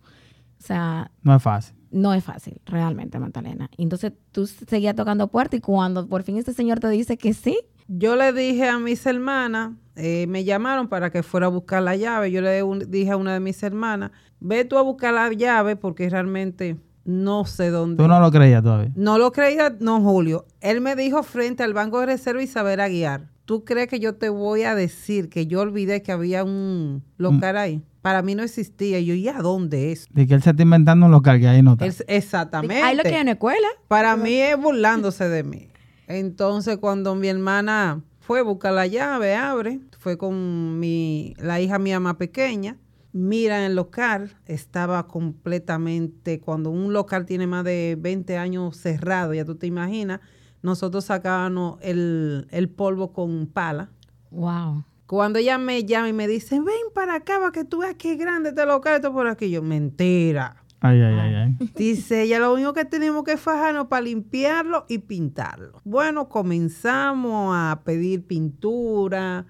O 0.59 0.63
sea, 0.65 1.11
No 1.21 1.35
es 1.35 1.41
fácil. 1.43 1.75
no 1.91 2.13
es 2.13 2.23
fácil, 2.23 2.59
realmente, 2.65 3.17
Magdalena. 3.19 3.69
Entonces 3.77 4.11
tú 4.33 4.45
seguías 4.47 4.95
tocando 4.95 5.27
puerta 5.29 5.55
y 5.55 5.61
cuando 5.61 6.07
por 6.09 6.23
fin 6.23 6.37
este 6.37 6.51
señor 6.53 6.79
te 6.81 6.89
dice 6.89 7.17
que 7.17 7.33
sí, 7.33 7.57
Yo 7.87 8.15
le 8.15 8.33
dije 8.33 8.67
a 8.67 8.79
mis 8.79 9.05
hermanas, 9.05 9.71
eh, 9.95 10.25
me 10.27 10.43
llamaron 10.43 10.87
para 10.89 11.11
que 11.11 11.21
fuera 11.23 11.45
a 11.45 11.49
buscar 11.49 11.83
la 11.83 11.95
llave. 11.95 12.31
Yo 12.31 12.41
le 12.41 12.63
un- 12.63 12.89
dije 12.89 13.11
a 13.11 13.17
una 13.17 13.33
de 13.33 13.39
mis 13.39 13.61
hermanas, 13.61 14.11
ve 14.39 14.65
tú 14.65 14.77
a 14.77 14.81
buscar 14.81 15.13
la 15.13 15.31
llave 15.31 15.75
porque 15.75 16.09
realmente 16.09 16.77
no 17.05 17.45
sé 17.45 17.69
dónde. 17.69 18.03
Tú 18.03 18.07
no 18.07 18.19
lo 18.19 18.31
creías 18.31 18.61
todavía. 18.61 18.91
No 18.95 19.17
lo 19.17 19.31
creía, 19.31 19.75
no, 19.79 20.01
Julio. 20.01 20.45
Él 20.59 20.81
me 20.81 20.95
dijo 20.95 21.23
frente 21.23 21.63
al 21.63 21.73
Banco 21.73 21.99
de 21.99 22.07
Reserva 22.07 22.41
y 22.43 22.47
saber 22.47 22.81
a 22.81 22.89
guiar. 22.89 23.29
¿Tú 23.45 23.63
crees 23.63 23.87
que 23.87 23.99
yo 23.99 24.15
te 24.15 24.29
voy 24.29 24.63
a 24.63 24.73
decir 24.73 25.29
que 25.29 25.45
yo 25.45 25.61
olvidé 25.61 26.01
que 26.01 26.11
había 26.11 26.43
un 26.43 27.03
local 27.17 27.57
ahí? 27.57 27.83
Para 28.01 28.23
mí 28.23 28.33
no 28.33 28.41
existía. 28.41 28.99
Y 28.99 29.05
yo, 29.05 29.13
¿y 29.13 29.27
a 29.27 29.37
dónde 29.37 29.91
es? 29.91 30.07
De 30.09 30.25
que 30.25 30.33
él 30.33 30.41
se 30.41 30.49
está 30.49 30.63
inventando 30.63 31.05
un 31.05 31.11
local 31.11 31.39
que 31.39 31.47
ahí 31.47 31.61
no 31.61 31.73
está. 31.73 31.85
Él- 31.85 31.95
exactamente. 32.07 32.81
hay 32.81 32.95
lo 32.95 33.03
que 33.03 33.09
hay 33.09 33.15
en 33.21 33.27
la 33.27 33.33
escuela. 33.33 33.67
Para 33.87 34.15
mí 34.17 34.33
es 34.33 34.57
burlándose 34.57 35.29
de 35.29 35.43
mí. 35.43 35.67
Entonces, 36.07 36.77
cuando 36.77 37.13
mi 37.15 37.27
hermana 37.27 38.01
fue 38.19 38.39
a 38.39 38.43
buscar 38.43 38.73
la 38.73 38.87
llave, 38.87 39.35
abre, 39.35 39.79
fue 39.99 40.17
con 40.17 40.79
mi, 40.79 41.35
la 41.37 41.61
hija 41.61 41.77
mía 41.79 41.99
más 41.99 42.15
pequeña, 42.15 42.77
mira 43.15 43.65
el 43.65 43.75
local, 43.75 44.35
estaba 44.45 45.07
completamente, 45.07 46.41
cuando 46.41 46.69
un 46.69 46.91
local 46.91 47.25
tiene 47.25 47.47
más 47.47 47.63
de 47.63 47.95
20 47.97 48.37
años 48.37 48.75
cerrado, 48.75 49.33
ya 49.33 49.45
tú 49.45 49.55
te 49.55 49.67
imaginas, 49.67 50.19
nosotros 50.61 51.05
sacábamos 51.05 51.79
el, 51.81 52.45
el 52.51 52.67
polvo 52.67 53.13
con 53.13 53.47
pala. 53.47 53.89
Wow. 54.31 54.83
Cuando 55.07 55.39
ella 55.39 55.57
me 55.57 55.85
llama 55.85 56.09
y 56.09 56.13
me 56.13 56.27
dice, 56.27 56.59
ven 56.59 56.75
para 56.93 57.15
acá 57.15 57.39
para 57.39 57.53
que 57.53 57.63
tú 57.63 57.79
veas 57.79 57.95
qué 57.95 58.17
grande 58.17 58.49
este 58.49 58.65
local, 58.65 58.95
esto 58.95 59.13
por 59.13 59.27
aquí, 59.27 59.49
yo, 59.49 59.61
mentira. 59.61 60.57
Ay, 60.81 61.01
ay, 61.01 61.15
ay, 61.17 61.35
ay. 61.35 61.71
Dice 61.75 62.23
ella, 62.23 62.39
lo 62.39 62.53
único 62.53 62.73
que 62.73 62.83
tenemos 62.83 63.23
que 63.23 63.37
fajarnos 63.37 63.87
para 63.87 64.01
limpiarlo 64.01 64.85
y 64.89 64.97
pintarlo. 64.97 65.79
Bueno, 65.85 66.27
comenzamos 66.27 67.55
a 67.55 67.79
pedir 67.85 68.27
pintura, 68.27 69.45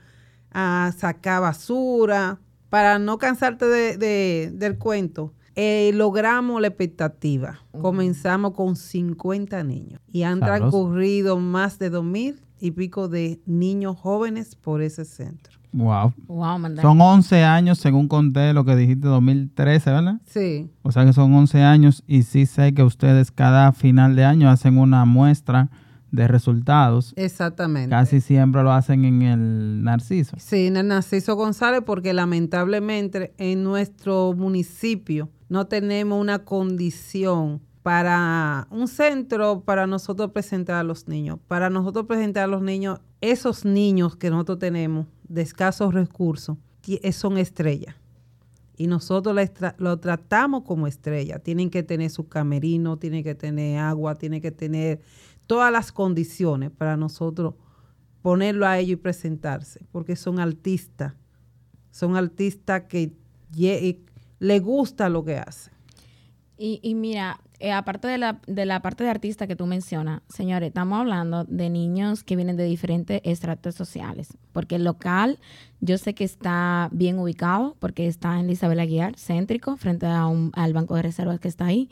a 0.51 0.93
sacar 0.95 1.41
basura. 1.41 2.39
Para 2.69 2.99
no 2.99 3.17
cansarte 3.17 3.65
de- 3.65 3.97
de- 3.97 4.51
del 4.53 4.77
cuento, 4.77 5.33
eh, 5.55 5.91
logramos 5.93 6.59
la 6.61 6.67
expectativa. 6.67 7.59
Comenzamos 7.81 8.53
con 8.53 8.75
50 8.75 9.63
niños 9.63 10.01
y 10.11 10.23
han 10.23 10.39
Sabroso. 10.39 10.59
transcurrido 10.59 11.37
más 11.39 11.79
de 11.79 11.89
dos 11.89 12.03
mil 12.03 12.41
y 12.59 12.71
pico 12.71 13.07
de 13.07 13.39
niños 13.45 13.97
jóvenes 13.97 14.55
por 14.55 14.81
ese 14.81 15.05
centro. 15.05 15.53
Wow. 15.71 16.13
Wow. 16.27 16.57
Son 16.81 17.01
11 17.01 17.43
años, 17.43 17.79
según 17.79 18.07
conté 18.07 18.53
lo 18.53 18.63
que 18.63 18.77
dijiste, 18.77 19.07
2013, 19.07 19.91
¿verdad? 19.91 20.21
Sí, 20.25 20.69
O 20.83 20.91
sea 20.93 21.05
que 21.05 21.11
son 21.11 21.33
11 21.33 21.61
años 21.63 22.01
y 22.07 22.23
sí 22.23 22.45
sé 22.45 22.73
que 22.73 22.81
ustedes 22.83 23.29
cada 23.31 23.73
final 23.73 24.15
de 24.15 24.23
año 24.23 24.49
hacen 24.49 24.77
una 24.77 25.03
muestra 25.03 25.69
de 26.15 26.27
resultados. 26.27 27.13
exactamente. 27.15 27.89
Casi 27.89 28.21
siempre 28.21 28.63
lo 28.63 28.71
hacen 28.71 29.05
en 29.05 29.21
el 29.21 29.83
Narciso. 29.83 30.35
Sí, 30.39 30.67
en 30.67 30.77
el 30.77 30.87
Narciso 30.87 31.35
González, 31.35 31.81
porque 31.85 32.13
lamentablemente 32.13 33.33
en 33.37 33.63
nuestro 33.63 34.33
municipio 34.33 35.29
no 35.49 35.67
tenemos 35.67 36.19
una 36.19 36.39
condición 36.39 37.61
para 37.85 38.67
un 38.71 38.87
centro 38.87 39.61
para 39.61 39.85
nosotros 39.85 40.31
presentar 40.31 40.77
a 40.77 40.83
los 40.83 41.07
niños. 41.07 41.37
Para 41.47 41.69
nosotros 41.69 42.07
presentar 42.07 42.45
a 42.45 42.47
los 42.47 42.63
niños, 42.63 42.99
esos 43.21 43.63
niños 43.63 44.15
que 44.15 44.31
nosotros 44.31 44.57
tenemos 44.57 45.05
de 45.27 45.43
escasos 45.43 45.93
recursos, 45.93 46.57
eh, 46.87 47.11
son 47.11 47.37
estrellas. 47.37 47.95
Y 48.77 48.87
nosotros 48.87 49.35
lo 49.77 49.99
tratamos 49.99 50.63
como 50.63 50.87
estrella. 50.87 51.39
Tienen 51.39 51.69
que 51.69 51.83
tener 51.83 52.09
su 52.09 52.27
camerino, 52.27 52.97
tienen 52.97 53.23
que 53.23 53.35
tener 53.35 53.79
agua, 53.79 54.15
tienen 54.15 54.41
que 54.41 54.51
tener 54.51 54.99
todas 55.47 55.71
las 55.71 55.91
condiciones 55.91 56.71
para 56.71 56.97
nosotros 56.97 57.55
ponerlo 58.21 58.65
a 58.65 58.79
ellos 58.79 58.93
y 58.93 58.95
presentarse, 58.95 59.85
porque 59.91 60.15
son 60.15 60.39
artistas. 60.39 61.13
Son 61.91 62.15
artistas 62.17 62.83
que 62.89 63.13
le 64.39 64.59
gusta 64.59 65.09
lo 65.09 65.23
que 65.23 65.37
hacen. 65.37 65.73
Y, 66.57 66.79
y 66.81 66.95
mira, 66.95 67.39
eh, 67.59 67.71
aparte 67.73 68.07
de 68.07 68.17
la, 68.17 68.39
de 68.47 68.65
la 68.65 68.81
parte 68.81 69.03
de 69.03 69.09
artista 69.09 69.45
que 69.45 69.55
tú 69.57 69.65
mencionas, 69.65 70.21
señores, 70.29 70.67
estamos 70.67 70.99
hablando 70.99 71.43
de 71.43 71.69
niños 71.69 72.23
que 72.23 72.35
vienen 72.37 72.55
de 72.55 72.63
diferentes 72.63 73.21
estratos 73.25 73.75
sociales, 73.75 74.29
porque 74.53 74.75
el 74.75 74.85
local 74.85 75.39
yo 75.81 75.97
sé 75.97 76.13
que 76.15 76.23
está 76.23 76.89
bien 76.93 77.19
ubicado, 77.19 77.75
porque 77.79 78.07
está 78.07 78.39
en 78.39 78.49
Isabel 78.49 78.79
Aguiar, 78.79 79.17
céntrico, 79.17 79.75
frente 79.77 80.05
a 80.05 80.27
un- 80.27 80.51
al 80.55 80.73
banco 80.73 80.95
de 80.95 81.01
reservas 81.01 81.39
que 81.39 81.49
está 81.49 81.65
ahí, 81.65 81.89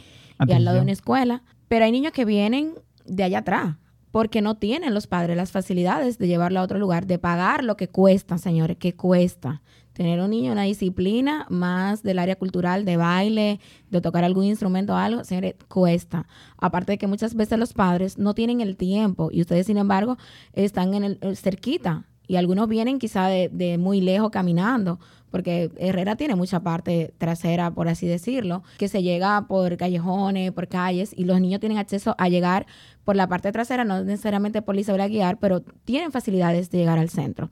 y 0.48 0.52
al 0.54 0.64
lado 0.66 0.78
de 0.78 0.84
una 0.84 0.92
escuela, 0.94 1.44
pero 1.68 1.86
hay 1.86 1.92
niños 1.92 2.12
que 2.14 2.26
vienen 2.26 2.74
de 3.06 3.24
allá 3.24 3.40
atrás, 3.40 3.76
porque 4.12 4.42
no 4.42 4.56
tienen 4.56 4.94
los 4.94 5.08
padres 5.08 5.36
las 5.36 5.52
facilidades 5.52 6.18
de 6.18 6.28
llevarlo 6.28 6.60
a 6.60 6.64
otro 6.64 6.78
lugar, 6.78 7.08
de 7.08 7.18
pagar 7.18 7.64
lo 7.64 7.78
que 7.78 7.88
cuesta, 7.88 8.38
señores, 8.38 8.78
que 8.78 8.96
cuesta. 8.96 9.62
Tener 9.94 10.20
un 10.20 10.32
niño, 10.32 10.52
una 10.52 10.64
disciplina 10.64 11.46
más 11.50 12.02
del 12.02 12.18
área 12.18 12.36
cultural, 12.36 12.84
de 12.84 12.98
baile, 12.98 13.60
de 13.92 14.02
tocar 14.02 14.24
algún 14.24 14.46
instrumento 14.46 14.94
o 14.94 14.96
algo, 14.96 15.24
señores, 15.24 15.56
cuesta. 15.68 16.28
Aparte 16.58 16.94
de 16.94 16.98
que 16.98 17.08
muchas 17.08 17.36
veces 17.36 17.60
los 17.60 17.74
padres 17.74 18.18
no 18.18 18.34
tienen 18.34 18.62
el 18.62 18.76
tiempo 18.76 19.30
y 19.32 19.42
ustedes, 19.42 19.68
sin 19.68 19.78
embargo, 19.78 20.18
están 20.54 20.94
en 20.96 21.04
el, 21.04 21.38
cerquita. 21.38 22.06
Y 22.28 22.38
algunos 22.38 22.68
vienen 22.70 23.00
quizá 23.00 23.28
de, 23.28 23.50
de 23.50 23.78
muy 23.78 24.00
lejos 24.00 24.32
caminando, 24.32 25.00
porque 25.34 25.72
Herrera 25.78 26.16
tiene 26.16 26.36
mucha 26.36 26.60
parte 26.60 27.12
trasera, 27.18 27.72
por 27.72 27.88
así 27.88 28.06
decirlo, 28.06 28.62
que 28.78 28.88
se 28.88 29.02
llega 29.02 29.48
por 29.48 29.78
callejones, 29.78 30.52
por 30.52 30.68
calles, 30.68 31.12
y 31.18 31.24
los 31.24 31.42
niños 31.42 31.60
tienen 31.60 31.80
acceso 31.80 32.14
a 32.20 32.30
llegar 32.30 32.68
por 33.04 33.16
la 33.16 33.28
parte 33.28 33.52
trasera, 33.52 33.84
no 33.84 34.04
necesariamente 34.04 34.62
por 34.62 34.76
la 34.76 34.82
Isabel 34.82 35.02
Aguiar, 35.02 35.40
pero 35.40 35.62
tienen 35.86 36.12
facilidades 36.12 36.70
de 36.70 36.78
llegar 36.78 37.00
al 37.00 37.10
centro. 37.10 37.50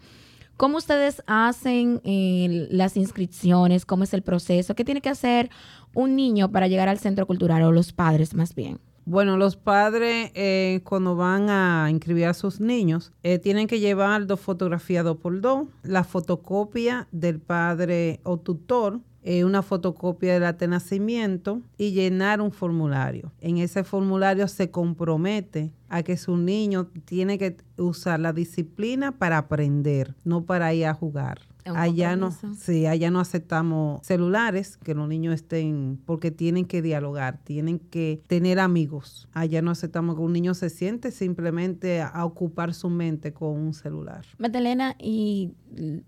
¿Cómo 0.58 0.78
ustedes 0.78 1.24
hacen 1.26 2.02
eh, 2.04 2.68
las 2.70 2.98
inscripciones? 2.98 3.88
¿Cómo 3.88 4.04
es 4.04 4.14
el 4.14 4.22
proceso? 4.22 4.76
¿Qué 4.76 4.86
tiene 4.86 5.02
que 5.02 5.10
hacer 5.10 5.50
un 5.96 6.16
niño 6.16 6.52
para 6.52 6.68
llegar 6.68 6.88
al 6.88 7.00
centro 7.00 7.26
cultural 7.26 7.64
o 7.64 7.72
los 7.72 7.94
padres 7.94 8.36
más 8.36 8.54
bien? 8.54 8.80
Bueno, 9.06 9.36
los 9.36 9.56
padres 9.56 10.32
eh, 10.36 10.82
cuando 10.84 11.16
van 11.16 11.50
a 11.50 11.88
inscribir 11.90 12.26
a 12.26 12.34
sus 12.36 12.60
niños 12.60 13.12
eh, 13.24 13.40
tienen 13.40 13.68
que 13.68 13.80
llevar 13.80 14.28
dos 14.28 14.40
fotografías 14.40 15.04
dos 15.04 15.18
por 15.18 15.42
dos, 15.42 15.68
la 15.82 16.04
fotocopia 16.04 17.08
del 17.12 17.40
padre 17.40 18.20
o 18.24 18.38
tutor, 18.38 19.00
eh, 19.24 19.44
una 19.44 19.64
fotocopia 19.64 20.34
del 20.34 20.44
acta 20.44 20.66
de 20.66 20.70
nacimiento 20.70 21.62
y 21.78 21.92
llenar 21.92 22.42
un 22.42 22.52
formulario. 22.52 23.32
En 23.40 23.58
ese 23.58 23.84
formulario 23.84 24.48
se 24.48 24.70
compromete 24.70 25.72
a 25.90 26.04
que 26.04 26.16
su 26.16 26.38
niño 26.38 26.88
tiene 27.06 27.38
que 27.38 27.58
usar 27.78 28.20
la 28.20 28.34
disciplina 28.34 29.12
para 29.12 29.40
aprender, 29.40 30.16
no 30.24 30.44
para 30.46 30.74
ir 30.74 30.86
a 30.86 30.94
jugar. 30.94 31.40
Allá 31.66 32.16
no, 32.16 32.32
sí, 32.58 32.86
allá 32.86 33.12
no 33.12 33.20
aceptamos 33.20 34.06
celulares, 34.06 34.78
que 34.78 34.94
los 34.94 35.08
niños 35.08 35.36
estén, 35.36 36.02
porque 36.06 36.32
tienen 36.32 36.66
que 36.66 36.82
dialogar, 36.82 37.40
tienen 37.44 37.80
que 37.80 38.22
tener 38.28 38.60
amigos. 38.60 39.28
Allá 39.34 39.62
no 39.62 39.72
aceptamos 39.72 40.16
que 40.16 40.22
un 40.22 40.34
niño 40.34 40.54
se 40.54 40.70
siente 40.70 41.12
simplemente 41.12 42.02
a, 42.02 42.08
a 42.08 42.26
ocupar 42.26 42.74
su 42.74 42.90
mente 42.90 43.34
con 43.34 43.50
un 43.50 43.74
celular. 43.74 44.26
Magdalena, 44.38 44.96
y 45.00 45.54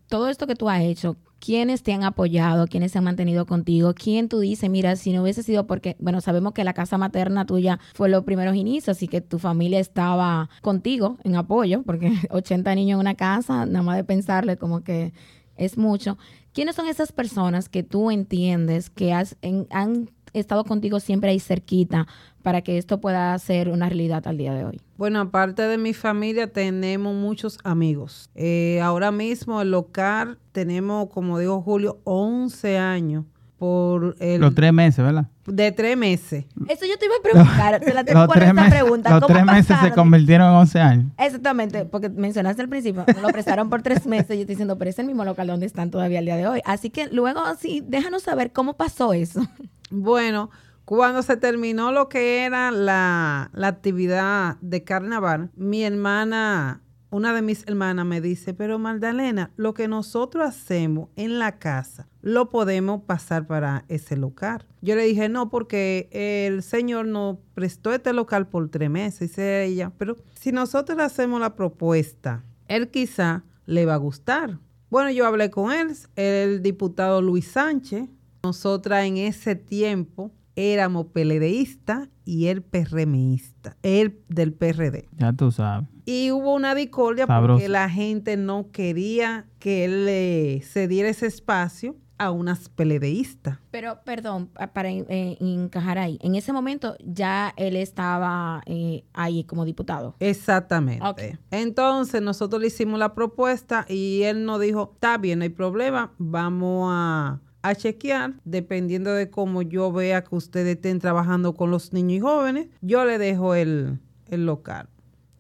todo 0.08 0.30
esto 0.30 0.48
que 0.48 0.56
tú 0.56 0.70
has 0.70 0.82
hecho, 0.82 1.18
¿quiénes 1.44 1.84
te 1.84 1.92
han 1.92 2.04
apoyado? 2.04 2.68
¿Quiénes 2.68 2.94
se 2.94 3.00
han 3.00 3.04
mantenido 3.04 3.46
contigo? 3.46 3.94
¿Quién 3.94 4.30
tú 4.30 4.40
dices, 4.40 4.70
mira, 4.70 4.96
si 4.96 5.12
no 5.12 5.24
hubiese 5.24 5.44
sido 5.44 5.68
porque, 5.68 5.98
bueno, 6.00 6.22
sabemos 6.22 6.54
que 6.54 6.64
la 6.64 6.74
casa 6.74 6.98
materna 6.98 7.46
tuya 7.46 7.80
fue 7.94 8.08
los 8.08 8.24
primeros 8.24 8.56
inicios, 8.56 8.96
así 8.98 9.08
que 9.10 9.20
tu 9.20 9.40
familia 9.40 9.80
estaba 9.80 10.50
contigo 10.62 11.18
en 11.24 11.36
apoyo, 11.36 11.84
porque 11.84 12.12
80 12.30 12.76
niños 12.76 12.96
en 12.96 13.02
una 13.02 13.16
casa, 13.16 13.66
nada 13.66 13.84
más 13.84 13.98
de 13.98 14.06
pensarle 14.06 14.58
como 14.58 14.84
que 14.84 15.14
es 15.58 15.78
mucho. 15.78 16.18
¿Quiénes 16.54 16.76
son 16.76 16.88
esas 16.88 17.12
personas 17.12 17.70
que 17.70 17.84
tú 17.84 18.12
entiendes 18.12 18.90
que 18.90 19.14
has- 19.14 19.36
en- 19.42 19.68
han 19.72 20.10
estado 20.34 20.64
contigo 20.64 21.00
siempre 21.00 21.30
ahí 21.30 21.40
cerquita 21.40 22.08
para 22.42 22.62
que 22.62 22.78
esto 22.78 23.00
pueda 23.00 23.38
ser 23.40 23.70
una 23.70 23.88
realidad 23.88 24.28
al 24.28 24.38
día 24.38 24.54
de 24.54 24.66
hoy? 24.66 24.82
Bueno, 24.98 25.20
aparte 25.20 25.62
de 25.64 25.78
mi 25.78 25.94
familia, 25.94 26.52
tenemos 26.52 27.14
muchos 27.16 27.58
amigos. 27.64 28.30
Eh, 28.36 28.80
ahora 28.82 29.12
mismo 29.12 29.62
el 29.62 29.72
local 29.72 30.38
tenemos, 30.52 31.10
como 31.10 31.38
dijo 31.40 31.62
Julio, 31.62 32.00
11 32.04 32.78
años 32.78 33.26
por 33.64 34.18
el... 34.20 34.42
Los 34.42 34.54
tres 34.54 34.74
meses, 34.74 35.06
¿verdad? 35.06 35.28
De 35.46 35.72
tres 35.72 35.96
meses. 35.96 36.44
Eso 36.68 36.86
yo 36.86 36.98
te 37.00 37.06
iba 37.06 37.16
a 37.18 37.24
preguntar, 37.24 37.80
te 37.80 37.94
la 37.94 38.04
tengo 38.06 38.20
Los 38.20 38.28
por 38.28 38.36
tres 38.36 38.50
esta 38.50 38.62
meses, 38.62 38.80
pregunta. 38.82 39.10
los 39.10 39.22
¿Cómo 39.22 39.34
tres 39.34 39.46
meses 39.46 39.78
se 39.82 39.92
convirtieron 39.94 40.48
en 40.50 40.54
11 40.56 40.80
años. 40.82 41.12
Exactamente, 41.18 41.86
porque 41.86 42.10
mencionaste 42.10 42.62
al 42.62 42.68
principio, 42.68 43.06
lo 43.22 43.30
prestaron 43.30 43.70
por 43.70 43.82
tres 43.82 44.06
meses. 44.06 44.28
Yo 44.28 44.42
estoy 44.42 44.56
diciendo, 44.56 44.78
pero 44.78 44.90
es 44.90 45.00
el 45.00 45.06
mismo 45.06 45.24
local 45.24 45.48
donde 45.48 45.66
están 45.66 45.92
todavía 45.92 46.20
al 46.20 46.26
día 46.26 46.36
de 46.36 46.46
hoy. 46.46 46.60
Así 46.66 46.90
que 46.90 47.08
luego, 47.08 47.40
sí, 47.58 47.82
déjanos 47.88 48.24
saber 48.24 48.52
cómo 48.52 48.76
pasó 48.76 49.14
eso. 49.14 49.42
Bueno, 49.90 50.50
cuando 50.84 51.22
se 51.22 51.38
terminó 51.38 51.94
lo 51.94 52.10
que 52.10 52.44
era 52.44 52.70
la, 52.70 53.50
la 53.54 53.68
actividad 53.70 54.58
de 54.60 54.84
carnaval, 54.84 55.52
mi 55.56 55.86
hermana, 55.86 56.82
una 57.12 57.32
de 57.32 57.42
mis 57.42 57.66
hermanas 57.66 58.06
me 58.06 58.20
dice, 58.20 58.54
pero 58.54 58.78
Magdalena, 58.78 59.52
lo 59.56 59.74
que 59.74 59.88
nosotros 59.88 60.46
hacemos 60.50 61.08
en 61.16 61.40
la 61.40 61.60
casa, 61.60 62.10
lo 62.24 62.50
podemos 62.50 63.02
pasar 63.04 63.46
para 63.46 63.84
ese 63.90 64.16
local. 64.16 64.66
Yo 64.82 64.96
le 64.96 65.04
dije, 65.04 65.28
no, 65.28 65.50
porque 65.50 66.08
el 66.12 66.64
señor 66.64 67.06
nos 67.06 67.38
prestó 67.54 67.94
este 67.94 68.14
local 68.14 68.48
por 68.48 68.70
tres 68.70 68.90
meses, 68.90 69.30
dice 69.30 69.66
ella, 69.66 69.92
pero 69.98 70.16
si 70.34 70.54
nosotros 70.54 70.98
le 70.98 71.04
hacemos 71.04 71.42
la 71.42 71.54
propuesta, 71.56 72.46
él 72.70 72.90
quizá 72.90 73.44
le 73.66 73.86
va 73.86 73.96
a 73.96 73.98
gustar. 73.98 74.58
Bueno, 74.90 75.12
yo 75.12 75.28
hablé 75.28 75.50
con 75.50 75.74
él, 75.74 75.94
el 76.16 76.62
diputado 76.62 77.22
Luis 77.22 77.46
Sánchez, 77.52 78.08
nosotras 78.44 79.04
en 79.06 79.18
ese 79.18 79.56
tiempo 79.56 80.32
éramos 80.56 81.08
peledeístas 81.08 82.08
y 82.24 82.46
él 82.48 82.62
PRMista, 82.62 83.76
él 83.84 84.22
del 84.30 84.54
PRD. 84.54 85.10
Ya 85.18 85.34
tú 85.34 85.52
sabes. 85.52 85.90
Y 86.06 86.32
hubo 86.32 86.54
una 86.54 86.74
discordia 86.74 87.26
Sabroso. 87.26 87.56
porque 87.56 87.68
la 87.68 87.90
gente 87.90 88.38
no 88.38 88.72
quería 88.72 89.46
que 89.60 89.84
él 89.84 90.06
le 90.06 90.62
cediera 90.62 91.10
ese 91.10 91.28
espacio 91.28 91.98
a 92.26 92.32
unas 92.32 92.70
peledeístas. 92.70 93.58
Pero, 93.72 94.00
perdón, 94.06 94.48
pa- 94.48 94.68
para 94.74 94.90
eh, 94.92 95.38
encajar 95.40 95.98
ahí, 95.98 96.18
en 96.22 96.36
ese 96.36 96.54
momento 96.54 96.96
ya 97.04 97.54
él 97.58 97.76
estaba 97.76 98.62
eh, 98.66 99.04
ahí 99.14 99.44
como 99.44 99.66
diputado. 99.66 100.16
Exactamente. 100.20 101.40
Entonces 101.52 102.22
nosotros 102.22 102.62
le 102.62 102.68
hicimos 102.68 103.00
la 103.00 103.14
propuesta 103.14 103.86
y 103.88 104.24
él 104.24 104.46
nos 104.46 104.60
dijo, 104.60 104.92
está 104.94 105.18
bien, 105.18 105.40
no 105.40 105.44
hay 105.44 105.50
problema, 105.50 106.14
vamos 106.18 106.90
a, 106.92 107.40
a 107.62 107.76
chequear, 107.76 108.34
dependiendo 108.44 109.12
de 109.14 109.30
cómo 109.30 109.62
yo 109.62 109.92
vea 109.92 110.24
que 110.24 110.36
ustedes 110.36 110.76
estén 110.76 111.00
trabajando 111.00 111.54
con 111.54 111.72
los 111.72 111.94
niños 111.94 112.18
y 112.18 112.20
jóvenes, 112.20 112.68
yo 112.82 113.06
le 113.06 113.18
dejo 113.18 113.56
el, 113.56 114.00
el 114.28 114.46
local. 114.46 114.90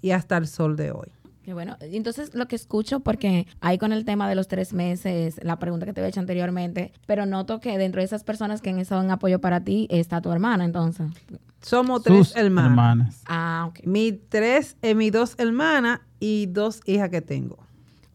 Y 0.02 0.12
hasta 0.12 0.36
el 0.38 0.48
sol 0.48 0.76
de 0.76 0.92
hoy. 0.92 1.08
Qué 1.44 1.54
bueno. 1.54 1.76
Entonces, 1.82 2.34
lo 2.34 2.48
que 2.48 2.56
escucho, 2.56 3.02
porque 3.02 3.48
ahí 3.60 3.78
con 3.78 3.92
el 3.92 4.06
tema 4.06 4.30
de 4.30 4.36
los 4.36 4.48
tres 4.48 4.72
meses, 4.74 5.40
la 5.44 5.60
pregunta 5.60 5.86
que 5.86 5.92
te 5.94 6.00
había 6.00 6.10
hecho 6.10 6.22
anteriormente, 6.22 6.94
pero 7.06 7.26
noto 7.26 7.60
que 7.60 7.78
dentro 7.78 8.00
de 8.00 8.06
esas 8.06 8.24
personas 8.24 8.62
que 8.62 8.70
han 8.70 8.80
estado 8.80 9.04
en 9.04 9.12
apoyo 9.12 9.40
para 9.42 9.60
ti 9.62 9.88
está 9.90 10.22
tu 10.22 10.32
hermana, 10.32 10.64
entonces. 10.64 11.08
Somos 11.62 12.02
tres 12.04 12.28
Sus 12.30 12.36
hermanas. 12.38 12.70
hermanas. 12.70 13.22
Ah, 13.28 13.66
ok. 13.70 13.86
Mi 13.86 14.12
tres, 14.14 14.78
eh, 14.82 14.96
mis 14.96 15.12
dos 15.12 15.36
hermanas 15.38 16.00
y 16.20 16.46
dos 16.48 16.80
hijas 16.86 17.10
que 17.10 17.22
tengo. 17.22 17.58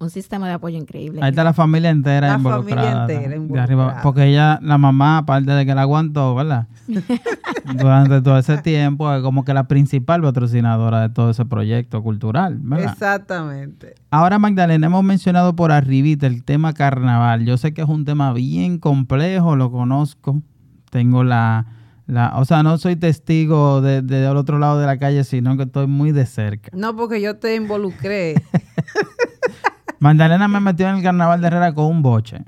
Un 0.01 0.11
sistema 0.11 0.47
de 0.47 0.55
apoyo 0.55 0.79
increíble. 0.79 1.21
Ahí 1.23 1.31
está 1.31 1.43
la 1.43 1.53
familia 1.53 1.91
entera 1.91 2.29
La 2.29 2.35
involucrada. 2.35 2.83
familia 2.83 3.01
entera 3.03 3.29
de 3.31 3.37
involucrada. 3.37 3.65
arriba, 3.65 4.01
porque 4.03 4.25
ella, 4.27 4.59
la 4.63 4.79
mamá, 4.79 5.19
aparte 5.19 5.51
de 5.51 5.67
que 5.67 5.75
la 5.75 5.83
aguantó, 5.83 6.35
¿verdad? 6.37 6.69
Durante 7.65 8.21
todo 8.23 8.39
ese 8.39 8.59
tiempo, 8.59 9.13
es 9.13 9.23
como 9.23 9.45
que 9.45 9.53
la 9.55 9.69
principal 9.69 10.23
patrocinadora 10.23 11.01
de 11.03 11.09
todo 11.11 11.31
ese 11.31 11.45
proyecto 11.45 12.03
cultural, 12.03 12.59
¿verdad? 12.61 12.93
Exactamente. 12.93 13.95
Ahora, 14.11 14.39
Magdalena, 14.39 14.87
hemos 14.87 15.05
mencionado 15.05 15.55
por 15.57 15.73
arribita 15.73 16.27
el 16.27 16.45
tema 16.45 16.73
carnaval. 16.73 17.45
Yo 17.45 17.57
sé 17.57 17.75
que 17.75 17.83
es 17.83 17.89
un 17.89 18.05
tema 18.05 18.33
bien 18.33 18.79
complejo, 18.79 19.57
lo 19.57 19.71
conozco. 19.71 20.43
Tengo 20.91 21.25
la, 21.25 21.67
la 22.07 22.33
o 22.39 22.45
sea, 22.45 22.63
no 22.63 22.79
soy 22.79 22.97
testigo 22.97 23.81
de, 23.81 24.03
de- 24.03 24.21
del 24.21 24.37
otro 24.37 24.59
lado 24.59 24.79
de 24.81 24.87
la 24.87 24.99
calle, 24.99 25.25
sino 25.25 25.57
que 25.57 25.65
estoy 25.65 25.87
muy 25.87 26.13
de 26.13 26.27
cerca. 26.27 26.71
No, 26.73 26.97
porque 26.97 27.21
yo 27.21 27.37
te 27.37 27.55
involucré. 27.55 28.35
Magdalena 30.01 30.47
me 30.49 30.61
metió 30.61 30.89
en 30.89 30.97
el 30.97 31.03
carnaval 31.03 31.41
de 31.41 31.49
Herrera 31.49 31.75
con 31.75 31.87
un 31.87 32.03
boche. 32.03 32.45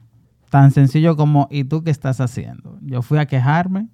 Tan 0.50 0.70
sencillo 0.70 1.16
como, 1.16 1.48
¿y 1.50 1.64
tú 1.64 1.82
qué 1.82 1.90
estás 1.90 2.20
haciendo? 2.20 2.78
Yo 2.82 3.02
fui 3.02 3.18
a 3.18 3.26
quejarme, 3.26 3.88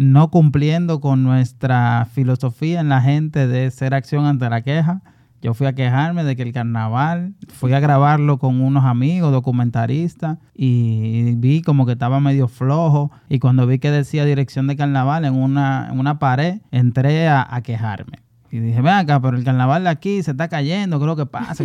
no 0.00 0.30
cumpliendo 0.30 0.98
con 0.98 1.22
nuestra 1.22 2.08
filosofía 2.10 2.80
en 2.80 2.88
la 2.88 3.02
gente 3.02 3.46
de 3.46 3.70
ser 3.70 3.92
acción 3.92 4.24
ante 4.24 4.48
la 4.48 4.62
queja. 4.62 5.02
Yo 5.42 5.52
fui 5.52 5.66
a 5.66 5.74
quejarme 5.74 6.24
de 6.24 6.36
que 6.36 6.42
el 6.42 6.54
carnaval, 6.54 7.34
fui 7.48 7.74
a 7.74 7.80
grabarlo 7.80 8.38
con 8.38 8.62
unos 8.62 8.86
amigos 8.86 9.30
documentaristas 9.30 10.38
y 10.54 11.34
vi 11.36 11.60
como 11.60 11.84
que 11.84 11.92
estaba 11.92 12.18
medio 12.18 12.48
flojo. 12.48 13.10
Y 13.28 13.40
cuando 13.40 13.66
vi 13.66 13.78
que 13.78 13.90
decía 13.90 14.24
dirección 14.24 14.68
de 14.68 14.76
carnaval 14.76 15.26
en 15.26 15.34
una, 15.34 15.90
en 15.92 15.98
una 15.98 16.18
pared, 16.18 16.62
entré 16.70 17.28
a, 17.28 17.46
a 17.54 17.60
quejarme. 17.60 18.20
Y 18.50 18.58
dije, 18.58 18.80
ven 18.80 18.94
acá, 18.94 19.20
pero 19.20 19.36
el 19.36 19.44
carnaval 19.44 19.84
de 19.84 19.90
aquí 19.90 20.22
se 20.22 20.30
está 20.30 20.48
cayendo, 20.48 20.98
¿qué 20.98 21.04
es 21.04 21.08
lo 21.08 21.16
que 21.16 21.26
pasa? 21.26 21.62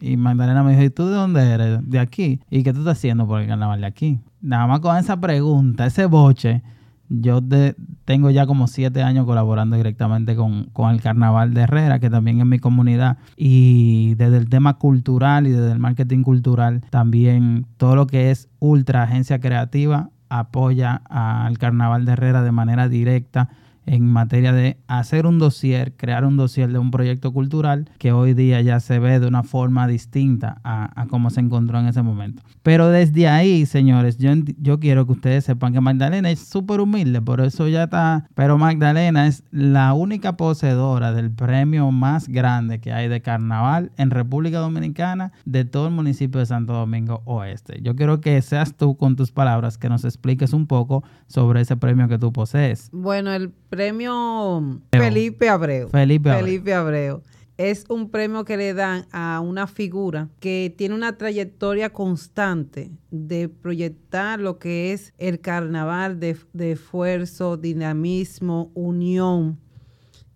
Y 0.00 0.16
Magdalena 0.16 0.64
me 0.64 0.72
dijo, 0.72 0.82
¿y 0.82 0.90
tú 0.90 1.06
de 1.06 1.14
dónde 1.14 1.40
eres? 1.52 1.88
De 1.88 2.00
aquí. 2.00 2.40
¿Y 2.50 2.64
qué 2.64 2.72
tú 2.72 2.80
estás 2.80 2.98
haciendo 2.98 3.28
por 3.28 3.40
el 3.40 3.46
carnaval 3.46 3.80
de 3.80 3.86
aquí? 3.86 4.18
Nada 4.40 4.66
más 4.66 4.80
con 4.80 4.96
esa 4.96 5.20
pregunta, 5.20 5.86
ese 5.86 6.06
boche, 6.06 6.62
yo 7.08 7.40
de- 7.40 7.74
tengo 8.04 8.30
ya 8.30 8.46
como 8.46 8.66
siete 8.66 9.02
años 9.02 9.26
colaborando 9.26 9.76
directamente 9.76 10.36
con, 10.36 10.64
con 10.72 10.90
el 10.92 11.00
carnaval 11.00 11.54
de 11.54 11.62
Herrera, 11.62 11.98
que 11.98 12.10
también 12.10 12.40
es 12.40 12.46
mi 12.46 12.58
comunidad. 12.58 13.18
Y 13.36 14.14
desde 14.14 14.36
el 14.38 14.48
tema 14.48 14.74
cultural 14.74 15.46
y 15.46 15.50
desde 15.50 15.72
el 15.72 15.78
marketing 15.78 16.22
cultural, 16.22 16.82
también 16.90 17.66
todo 17.76 17.96
lo 17.96 18.06
que 18.06 18.30
es 18.30 18.48
ultra 18.58 19.02
agencia 19.04 19.40
creativa 19.40 20.10
apoya 20.28 21.02
al 21.08 21.58
carnaval 21.58 22.04
de 22.04 22.12
Herrera 22.12 22.42
de 22.42 22.52
manera 22.52 22.88
directa 22.88 23.48
en 23.86 24.04
materia 24.04 24.52
de 24.52 24.76
hacer 24.88 25.26
un 25.26 25.38
dossier, 25.38 25.94
crear 25.96 26.24
un 26.24 26.36
dossier 26.36 26.70
de 26.70 26.78
un 26.78 26.90
proyecto 26.90 27.32
cultural 27.32 27.88
que 27.98 28.12
hoy 28.12 28.34
día 28.34 28.60
ya 28.60 28.80
se 28.80 28.98
ve 28.98 29.20
de 29.20 29.26
una 29.26 29.42
forma 29.42 29.86
distinta 29.86 30.60
a, 30.64 31.06
cómo 31.08 31.30
se 31.30 31.40
encontró 31.40 31.78
en 31.78 31.86
ese 31.86 32.02
momento. 32.02 32.42
Pero 32.62 32.88
desde 32.88 33.28
ahí, 33.28 33.64
señores, 33.64 34.18
yo, 34.18 34.32
yo 34.60 34.80
quiero 34.80 35.06
que 35.06 35.12
ustedes 35.12 35.44
sepan 35.44 35.72
que 35.72 35.80
Magdalena 35.80 36.30
es 36.30 36.40
súper 36.40 36.80
humilde, 36.80 37.22
por 37.22 37.40
eso 37.40 37.68
ya 37.68 37.84
está, 37.84 38.28
pero 38.34 38.58
Magdalena 38.58 39.26
es 39.26 39.44
la 39.50 39.94
única 39.94 40.36
poseedora 40.36 41.12
del 41.12 41.30
premio 41.30 41.90
más 41.92 42.28
grande 42.28 42.80
que 42.80 42.92
hay 42.92 43.08
de 43.08 43.22
carnaval 43.22 43.92
en 43.96 44.10
República 44.10 44.58
Dominicana 44.58 45.32
de 45.44 45.64
todo 45.64 45.86
el 45.86 45.94
municipio 45.94 46.40
de 46.40 46.46
Santo 46.46 46.72
Domingo 46.72 47.22
Oeste. 47.24 47.80
Yo 47.82 47.94
quiero 47.94 48.20
que 48.20 48.40
seas 48.42 48.74
tú 48.76 48.96
con 48.96 49.16
tus 49.16 49.30
palabras 49.30 49.78
que 49.78 49.88
nos 49.88 50.04
expliques 50.04 50.52
un 50.52 50.66
poco 50.66 51.04
sobre 51.28 51.60
ese 51.60 51.76
premio 51.76 52.08
que 52.08 52.18
tú 52.18 52.32
posees. 52.32 52.90
Bueno, 52.92 53.32
el 53.32 53.52
premio 53.76 54.80
Felipe 54.90 55.48
Abreu. 55.48 55.88
Felipe 55.90 56.30
Abreu. 56.30 56.44
Felipe 56.44 56.74
Abreu. 56.74 57.22
Es 57.58 57.84
un 57.88 58.10
premio 58.10 58.44
que 58.44 58.56
le 58.56 58.74
dan 58.74 59.06
a 59.12 59.40
una 59.40 59.66
figura 59.66 60.28
que 60.40 60.74
tiene 60.76 60.94
una 60.94 61.16
trayectoria 61.16 61.90
constante 61.90 62.90
de 63.10 63.48
proyectar 63.48 64.40
lo 64.40 64.58
que 64.58 64.92
es 64.92 65.14
el 65.18 65.40
carnaval 65.40 66.20
de, 66.20 66.36
de 66.52 66.72
esfuerzo, 66.72 67.56
dinamismo, 67.56 68.70
unión. 68.74 69.58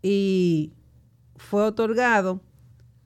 Y 0.03 0.73
fue 1.37 1.63
otorgado 1.65 2.43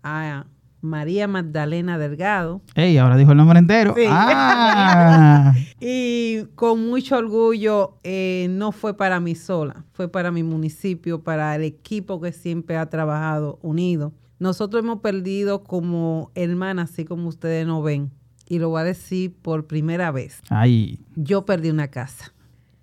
a 0.03 0.47
María 0.85 1.27
Magdalena 1.27 1.97
Delgado, 1.97 2.61
Ey, 2.75 2.99
ahora 2.99 3.17
dijo 3.17 3.33
el 3.33 3.39
nombre 3.39 3.59
entero. 3.59 3.95
Sí. 3.97 4.05
Ah. 4.07 5.55
Y 5.87 6.47
con 6.55 6.87
mucho 6.89 7.19
orgullo, 7.19 7.99
eh, 8.05 8.47
no 8.49 8.73
fue 8.73 8.97
para 8.97 9.21
mí 9.21 9.35
sola, 9.35 9.85
fue 9.93 10.09
para 10.09 10.31
mi 10.31 10.43
municipio, 10.43 11.23
para 11.23 11.55
el 11.55 11.63
equipo 11.63 12.23
que 12.23 12.33
siempre 12.33 12.79
ha 12.79 12.89
trabajado 12.89 13.59
unido. 13.61 14.15
Nosotros 14.39 14.83
hemos 14.83 15.01
perdido 15.01 15.63
como 15.63 16.31
hermanas, 16.35 16.93
así 16.93 17.05
como 17.05 17.29
ustedes 17.29 17.67
no 17.67 17.83
ven, 17.83 18.11
y 18.49 18.61
lo 18.61 18.71
voy 18.71 18.81
a 18.81 18.85
decir 18.85 19.35
por 19.43 19.67
primera 19.67 20.11
vez. 20.11 20.41
Ay, 20.49 21.01
Yo 21.17 21.45
perdí 21.45 21.69
una 21.69 21.89
casa 21.89 22.33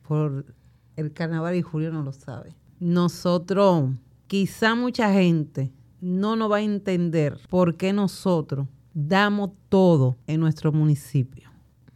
por 0.08 0.46
el 0.96 1.12
carnaval 1.12 1.56
y 1.56 1.64
Julio 1.64 1.92
no 1.92 2.04
lo 2.04 2.14
sabe. 2.14 2.56
Nosotros, 2.80 3.90
quizá 4.28 4.76
mucha 4.76 5.12
gente 5.12 5.72
no 6.02 6.36
nos 6.36 6.52
va 6.52 6.58
a 6.58 6.62
entender 6.62 7.40
por 7.50 7.78
qué 7.78 7.94
nosotros 7.94 8.68
damos 8.94 9.50
todo 9.70 10.18
en 10.28 10.40
nuestro 10.40 10.72
municipio. 10.72 11.51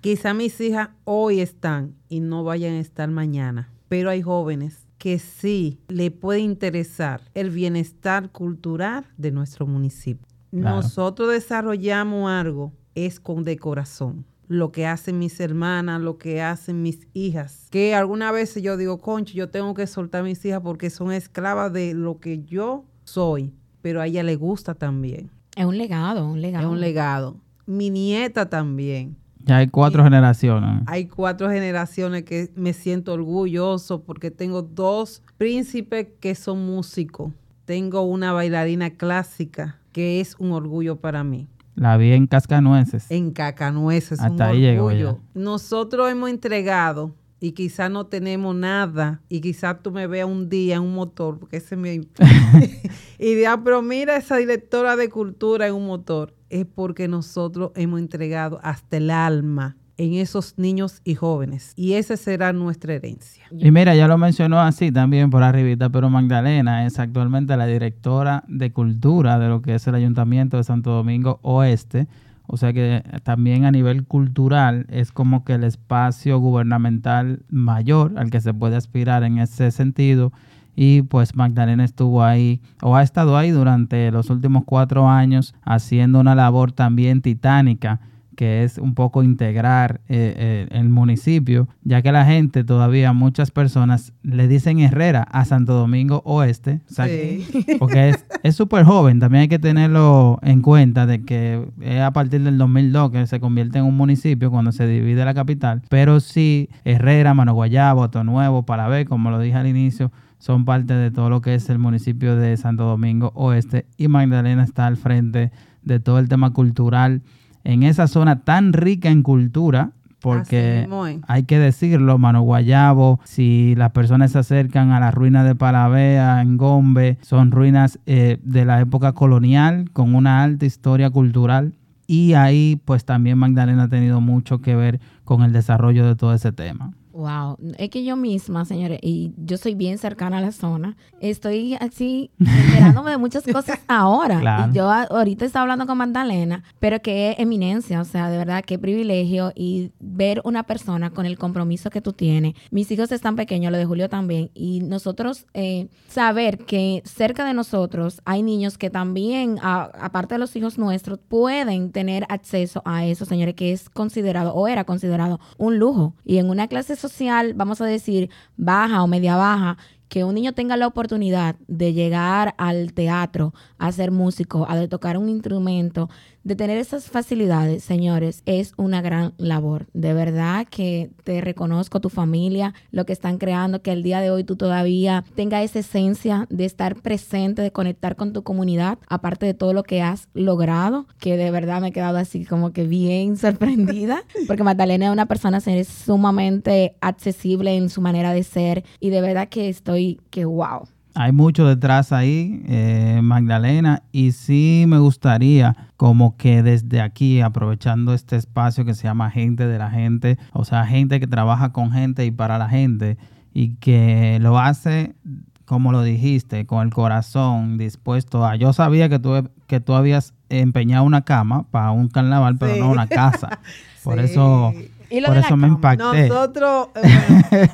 Quizá 0.05 0.35
mis 0.35 0.61
hijas 0.61 0.89
hoy 1.03 1.39
están 1.39 1.95
y 2.09 2.19
no 2.19 2.43
vayan 2.43 2.73
a 2.73 2.79
estar 2.79 3.09
mañana, 3.09 3.71
pero 3.89 4.11
hay 4.11 4.21
jóvenes 4.21 4.85
que 4.99 5.17
sí 5.17 5.79
le 5.87 6.11
puede 6.11 6.41
interesar 6.41 7.21
el 7.33 7.49
bienestar 7.49 8.31
cultural 8.31 9.07
de 9.17 9.31
nuestro 9.31 9.65
municipio. 9.65 10.27
Claro. 10.51 10.75
Nosotros 10.75 11.31
desarrollamos 11.31 12.29
algo, 12.29 12.71
es 12.93 13.19
con 13.19 13.43
de 13.43 13.57
corazón. 13.57 14.27
lo 14.47 14.71
que 14.71 14.85
hacen 14.85 15.17
mis 15.17 15.39
hermanas, 15.39 15.99
lo 15.99 16.19
que 16.19 16.39
hacen 16.39 16.83
mis 16.83 17.07
hijas. 17.15 17.67
Que 17.71 17.95
alguna 17.95 18.31
vez 18.31 18.53
yo 18.61 18.77
digo, 18.77 18.99
concho, 18.99 19.33
yo 19.33 19.49
tengo 19.49 19.73
que 19.73 19.87
soltar 19.87 20.21
a 20.21 20.23
mis 20.23 20.45
hijas 20.45 20.61
porque 20.61 20.91
son 20.91 21.11
esclavas 21.13 21.73
de 21.73 21.95
lo 21.95 22.19
que 22.19 22.43
yo 22.43 22.85
soy, 23.05 23.55
pero 23.81 24.01
a 24.01 24.05
ella 24.05 24.21
le 24.21 24.35
gusta 24.35 24.75
también. 24.75 25.31
Es 25.57 25.65
un 25.65 25.79
legado, 25.79 26.29
un 26.29 26.41
legado. 26.41 26.67
Es 26.67 26.71
un 26.71 26.79
legado. 26.79 27.37
Mi 27.65 27.89
nieta 27.89 28.47
también. 28.47 29.17
Ya 29.45 29.57
hay 29.57 29.67
cuatro 29.67 30.03
generaciones. 30.03 30.81
Hay 30.87 31.05
cuatro 31.05 31.49
generaciones 31.49 32.23
que 32.23 32.51
me 32.55 32.73
siento 32.73 33.13
orgulloso 33.13 34.03
porque 34.03 34.31
tengo 34.31 34.63
dos 34.63 35.21
príncipes 35.37 36.07
que 36.19 36.33
son 36.33 36.65
músicos. 36.65 37.31
Tengo 37.65 38.01
una 38.01 38.33
bailarina 38.33 38.91
clásica 38.91 39.79
que 39.91 40.19
es 40.19 40.35
un 40.39 40.51
orgullo 40.51 40.95
para 40.95 41.23
mí. 41.23 41.47
La 41.75 41.95
vi 41.95 42.13
en 42.13 42.25
Cascanueces. 42.25 43.09
En 43.11 43.31
Cacanueces, 43.31 44.19
Hasta 44.19 44.33
un 44.33 44.41
ahí 44.41 44.61
llegó 44.61 44.85
orgullo. 44.85 45.19
Nosotros 45.35 46.11
hemos 46.11 46.29
entregado 46.31 47.13
y 47.39 47.51
quizás 47.51 47.91
no 47.91 48.07
tenemos 48.07 48.55
nada 48.55 49.21
y 49.29 49.41
quizás 49.41 49.81
tú 49.83 49.91
me 49.91 50.07
veas 50.07 50.27
un 50.27 50.49
día 50.49 50.77
en 50.77 50.81
un 50.81 50.95
motor, 50.95 51.37
porque 51.37 51.57
ese 51.57 51.75
me... 51.75 51.93
y 53.19 53.35
diga, 53.35 53.61
pero 53.63 53.81
mira 53.81 54.15
esa 54.15 54.37
directora 54.37 54.95
de 54.95 55.09
cultura 55.09 55.67
en 55.67 55.75
un 55.75 55.85
motor. 55.85 56.33
Es 56.49 56.65
porque 56.65 57.07
nosotros 57.07 57.71
hemos 57.75 57.99
entregado 57.99 58.59
hasta 58.63 58.97
el 58.97 59.09
alma 59.09 59.75
en 59.97 60.13
esos 60.15 60.57
niños 60.57 61.01
y 61.03 61.15
jóvenes. 61.15 61.73
Y 61.75 61.93
esa 61.93 62.17
será 62.17 62.53
nuestra 62.53 62.93
herencia. 62.93 63.45
Y 63.51 63.71
mira, 63.71 63.95
ya 63.95 64.07
lo 64.07 64.17
mencionó 64.17 64.59
así 64.59 64.91
también 64.91 65.29
por 65.29 65.43
arribita, 65.43 65.89
pero 65.89 66.09
Magdalena 66.09 66.85
es 66.85 66.99
actualmente 66.99 67.55
la 67.55 67.65
directora 67.65 68.43
de 68.47 68.71
cultura 68.71 69.39
de 69.39 69.47
lo 69.47 69.61
que 69.61 69.75
es 69.75 69.87
el 69.87 69.95
Ayuntamiento 69.95 70.57
de 70.57 70.63
Santo 70.63 70.91
Domingo 70.91 71.39
Oeste. 71.43 72.07
O 72.47 72.57
sea 72.57 72.73
que 72.73 73.03
también 73.23 73.65
a 73.65 73.71
nivel 73.71 74.05
cultural 74.05 74.85
es 74.89 75.11
como 75.11 75.43
que 75.43 75.53
el 75.53 75.63
espacio 75.63 76.37
gubernamental 76.39 77.43
mayor 77.49 78.13
al 78.17 78.29
que 78.29 78.39
se 78.39 78.53
puede 78.53 78.75
aspirar 78.75 79.23
en 79.23 79.39
ese 79.39 79.71
sentido. 79.71 80.31
Y 80.75 81.03
pues 81.03 81.35
Magdalena 81.35 81.83
estuvo 81.83 82.23
ahí 82.23 82.61
o 82.81 82.95
ha 82.95 83.03
estado 83.03 83.37
ahí 83.37 83.51
durante 83.51 84.11
los 84.11 84.29
últimos 84.29 84.63
cuatro 84.65 85.09
años 85.09 85.55
haciendo 85.63 86.19
una 86.19 86.35
labor 86.35 86.71
también 86.71 87.21
titánica 87.21 87.99
que 88.35 88.63
es 88.63 88.77
un 88.77 88.93
poco 88.93 89.23
integrar 89.23 90.01
eh, 90.07 90.33
eh, 90.37 90.67
el 90.71 90.89
municipio, 90.89 91.67
ya 91.83 92.01
que 92.01 92.11
la 92.11 92.25
gente 92.25 92.63
todavía, 92.63 93.13
muchas 93.13 93.51
personas 93.51 94.13
le 94.23 94.47
dicen 94.47 94.79
Herrera 94.79 95.23
a 95.31 95.45
Santo 95.45 95.73
Domingo 95.73 96.21
Oeste, 96.25 96.81
o 96.89 96.93
sea, 96.93 97.07
Sí. 97.07 97.47
porque 97.79 98.15
es 98.43 98.55
súper 98.55 98.83
joven, 98.83 99.19
también 99.19 99.43
hay 99.43 99.47
que 99.47 99.59
tenerlo 99.59 100.39
en 100.41 100.61
cuenta 100.61 101.05
de 101.05 101.23
que 101.23 101.65
es 101.81 102.01
a 102.01 102.11
partir 102.11 102.41
del 102.41 102.57
2002 102.57 103.11
que 103.11 103.27
se 103.27 103.39
convierte 103.39 103.79
en 103.79 103.85
un 103.85 103.95
municipio 103.95 104.51
cuando 104.51 104.71
se 104.71 104.87
divide 104.87 105.23
la 105.23 105.33
capital, 105.33 105.81
pero 105.89 106.19
sí 106.19 106.69
Herrera, 106.83 107.33
Mano 107.33 107.53
Guayabo, 107.53 108.09
Nuevo, 108.25 108.63
Parabé, 108.63 109.05
como 109.05 109.31
lo 109.31 109.39
dije 109.39 109.55
al 109.55 109.67
inicio, 109.67 110.11
son 110.45 110.63
parte 110.63 110.93
de 110.93 111.09
todo 111.09 111.31
lo 111.31 111.41
que 111.41 111.55
es 111.55 111.71
el 111.71 111.79
municipio 111.79 112.35
de 112.35 112.55
Santo 112.55 112.83
Domingo 112.83 113.31
Oeste 113.33 113.87
y 113.97 114.09
Magdalena 114.09 114.63
está 114.63 114.85
al 114.85 114.95
frente 114.95 115.51
de 115.81 115.99
todo 115.99 116.19
el 116.19 116.29
tema 116.29 116.53
cultural 116.53 117.23
en 117.63 117.81
esa 117.81 118.05
zona 118.05 118.41
tan 118.41 118.71
rica 118.71 119.09
en 119.09 119.23
cultura, 119.23 119.93
porque 120.21 120.87
hay 121.27 121.43
que 121.45 121.57
decirlo, 121.57 122.19
Mano 122.19 122.43
Guayabo, 122.43 123.19
si 123.23 123.73
las 123.73 123.89
personas 123.89 124.33
se 124.33 124.37
acercan 124.37 124.91
a 124.91 124.99
las 124.99 125.15
ruinas 125.15 125.47
de 125.47 125.55
Palavea, 125.55 126.39
en 126.43 126.57
Gombe, 126.57 127.17
son 127.23 127.49
ruinas 127.49 127.97
eh, 128.05 128.37
de 128.43 128.65
la 128.65 128.79
época 128.81 129.13
colonial 129.13 129.89
con 129.93 130.13
una 130.13 130.43
alta 130.43 130.67
historia 130.67 131.09
cultural 131.09 131.73
y 132.05 132.33
ahí 132.33 132.79
pues 132.85 133.03
también 133.03 133.39
Magdalena 133.39 133.85
ha 133.85 133.89
tenido 133.89 134.21
mucho 134.21 134.61
que 134.61 134.75
ver 134.75 134.99
con 135.23 135.41
el 135.41 135.51
desarrollo 135.53 136.05
de 136.05 136.15
todo 136.15 136.35
ese 136.35 136.51
tema. 136.51 136.91
Wow, 137.15 137.57
es 137.77 137.89
que 137.89 138.03
yo 138.03 138.17
misma, 138.17 138.65
señores, 138.65 138.99
y 139.01 139.31
yo 139.37 139.55
soy 139.57 139.73
bien 139.73 139.97
cercana 139.97 140.39
a 140.39 140.41
la 140.41 140.51
zona, 140.51 140.97
estoy 141.21 141.75
así 141.75 142.29
enterándome 142.39 143.11
de 143.11 143.17
muchas 143.17 143.43
cosas 143.43 143.79
ahora. 143.87 144.41
Claro. 144.41 144.69
Y 144.69 144.75
yo 144.75 144.91
ahorita 144.91 145.45
estaba 145.45 145.63
hablando 145.63 145.87
con 145.87 145.97
Magdalena, 145.97 146.65
pero 146.79 147.01
qué 147.01 147.35
eminencia, 147.37 148.01
o 148.01 148.03
sea, 148.03 148.29
de 148.29 148.37
verdad, 148.37 148.65
qué 148.65 148.77
privilegio 148.77 149.53
y 149.55 149.91
ver 150.01 150.41
una 150.43 150.63
persona 150.63 151.11
con 151.11 151.25
el 151.25 151.37
compromiso 151.37 151.89
que 151.89 152.01
tú 152.01 152.11
tienes. 152.11 152.53
Mis 152.69 152.91
hijos 152.91 153.13
están 153.13 153.37
pequeños, 153.37 153.71
lo 153.71 153.77
de 153.77 153.85
Julio 153.85 154.09
también, 154.09 154.51
y 154.53 154.81
nosotros 154.81 155.45
eh, 155.53 155.87
saber 156.09 156.57
que 156.65 157.01
cerca 157.05 157.45
de 157.45 157.53
nosotros 157.53 158.21
hay 158.25 158.43
niños 158.43 158.77
que 158.77 158.89
también, 158.89 159.57
aparte 159.61 160.35
de 160.35 160.39
los 160.39 160.53
hijos 160.57 160.77
nuestros, 160.77 161.17
pueden 161.17 161.93
tener 161.93 162.25
acceso 162.27 162.81
a 162.83 163.05
eso, 163.05 163.23
señores, 163.23 163.55
que 163.55 163.71
es 163.71 163.89
considerado 163.89 164.53
o 164.53 164.67
era 164.67 164.83
considerado 164.83 165.39
un 165.57 165.79
lujo. 165.79 166.13
Y 166.25 166.39
en 166.39 166.49
una 166.49 166.67
clase 166.67 166.97
social, 167.07 167.53
vamos 167.53 167.81
a 167.81 167.85
decir, 167.85 168.29
baja 168.57 169.03
o 169.03 169.07
media 169.07 169.35
baja, 169.35 169.77
que 170.09 170.23
un 170.23 170.35
niño 170.35 170.53
tenga 170.53 170.77
la 170.77 170.87
oportunidad 170.87 171.55
de 171.67 171.93
llegar 171.93 172.55
al 172.57 172.93
teatro, 172.93 173.53
a 173.77 173.91
ser 173.91 174.11
músico, 174.11 174.65
a 174.69 174.75
de 174.75 174.87
tocar 174.87 175.17
un 175.17 175.29
instrumento, 175.29 176.09
de 176.45 176.55
tener 176.55 176.77
esas 176.77 177.05
facilidades, 177.05 177.83
señores, 177.83 178.43
es 178.45 178.73
una 178.77 179.01
gran 179.01 179.33
labor. 179.37 179.87
De 179.93 180.13
verdad 180.13 180.67
que 180.69 181.09
te 181.23 181.41
reconozco 181.41 181.99
tu 181.99 182.09
familia, 182.09 182.75
lo 182.91 183.05
que 183.07 183.13
están 183.13 183.39
creando, 183.39 183.81
que 183.81 183.91
el 183.91 184.03
día 184.03 184.21
de 184.21 184.29
hoy 184.29 184.43
tú 184.43 184.55
todavía 184.55 185.25
tenga 185.33 185.63
esa 185.63 185.79
esencia 185.79 186.45
de 186.51 186.65
estar 186.65 187.01
presente, 187.01 187.63
de 187.63 187.71
conectar 187.71 188.15
con 188.15 188.31
tu 188.31 188.43
comunidad, 188.43 188.99
aparte 189.09 189.47
de 189.47 189.55
todo 189.55 189.73
lo 189.73 189.81
que 189.81 190.03
has 190.03 190.29
logrado, 190.35 191.07
que 191.19 191.35
de 191.35 191.49
verdad 191.49 191.81
me 191.81 191.87
he 191.87 191.91
quedado 191.91 192.19
así 192.19 192.45
como 192.45 192.73
que 192.73 192.83
bien 192.83 193.37
sorprendida, 193.37 194.23
porque 194.45 194.63
Magdalena 194.63 195.07
es 195.07 195.11
una 195.11 195.25
persona 195.25 195.59
señores, 195.61 195.87
sumamente 195.87 196.95
accesible 197.01 197.75
en 197.75 197.89
su 197.89 198.01
manera 198.01 198.33
de 198.33 198.43
ser 198.43 198.83
y 198.99 199.09
de 199.09 199.21
verdad 199.21 199.49
que 199.49 199.67
estoy 199.67 199.94
que 200.29 200.45
wow. 200.45 200.87
Hay 201.17 201.31
mucho 201.31 201.65
detrás 201.65 202.11
ahí, 202.11 202.61
eh, 202.67 203.21
Magdalena, 203.23 204.03
y 204.11 204.33
sí 204.33 204.83
me 204.85 204.97
gustaría 204.99 205.75
como 205.95 206.35
que 206.35 206.61
desde 206.61 206.99
aquí, 206.99 207.39
aprovechando 207.39 208.13
este 208.13 208.35
espacio 208.35 208.83
que 208.83 208.93
se 208.93 209.03
llama 209.03 209.31
Gente 209.31 209.65
de 209.65 209.77
la 209.77 209.89
Gente, 209.89 210.37
o 210.51 210.65
sea, 210.65 210.85
gente 210.85 211.21
que 211.21 211.27
trabaja 211.27 211.71
con 211.71 211.91
gente 211.91 212.25
y 212.25 212.31
para 212.31 212.57
la 212.57 212.67
gente, 212.67 213.17
y 213.53 213.75
que 213.75 214.39
lo 214.41 214.59
hace, 214.59 215.15
como 215.63 215.93
lo 215.93 216.03
dijiste, 216.03 216.65
con 216.65 216.85
el 216.85 216.93
corazón 216.93 217.77
dispuesto 217.77 218.45
a... 218.45 218.57
Yo 218.57 218.73
sabía 218.73 219.07
que 219.07 219.17
tú, 219.17 219.49
que 219.67 219.79
tú 219.79 219.93
habías 219.93 220.33
empeñado 220.49 221.05
una 221.05 221.21
cama 221.21 221.63
para 221.71 221.91
un 221.91 222.09
carnaval, 222.09 222.57
pero 222.57 222.73
Sí. 222.73 222.79
no 222.81 222.91
una 222.91 223.07
casa. 223.07 223.59
Por 224.03 224.19
Sí. 224.19 224.25
eso, 224.25 224.73
Y 225.09 225.19
lo 225.19 225.27
por 225.27 225.35
de 225.35 225.41
la 225.41 225.47
eso 225.47 225.57
me 225.57 225.67
impacté. 225.67 226.27
Nosotros, 226.29 226.89
eh, 226.95 227.69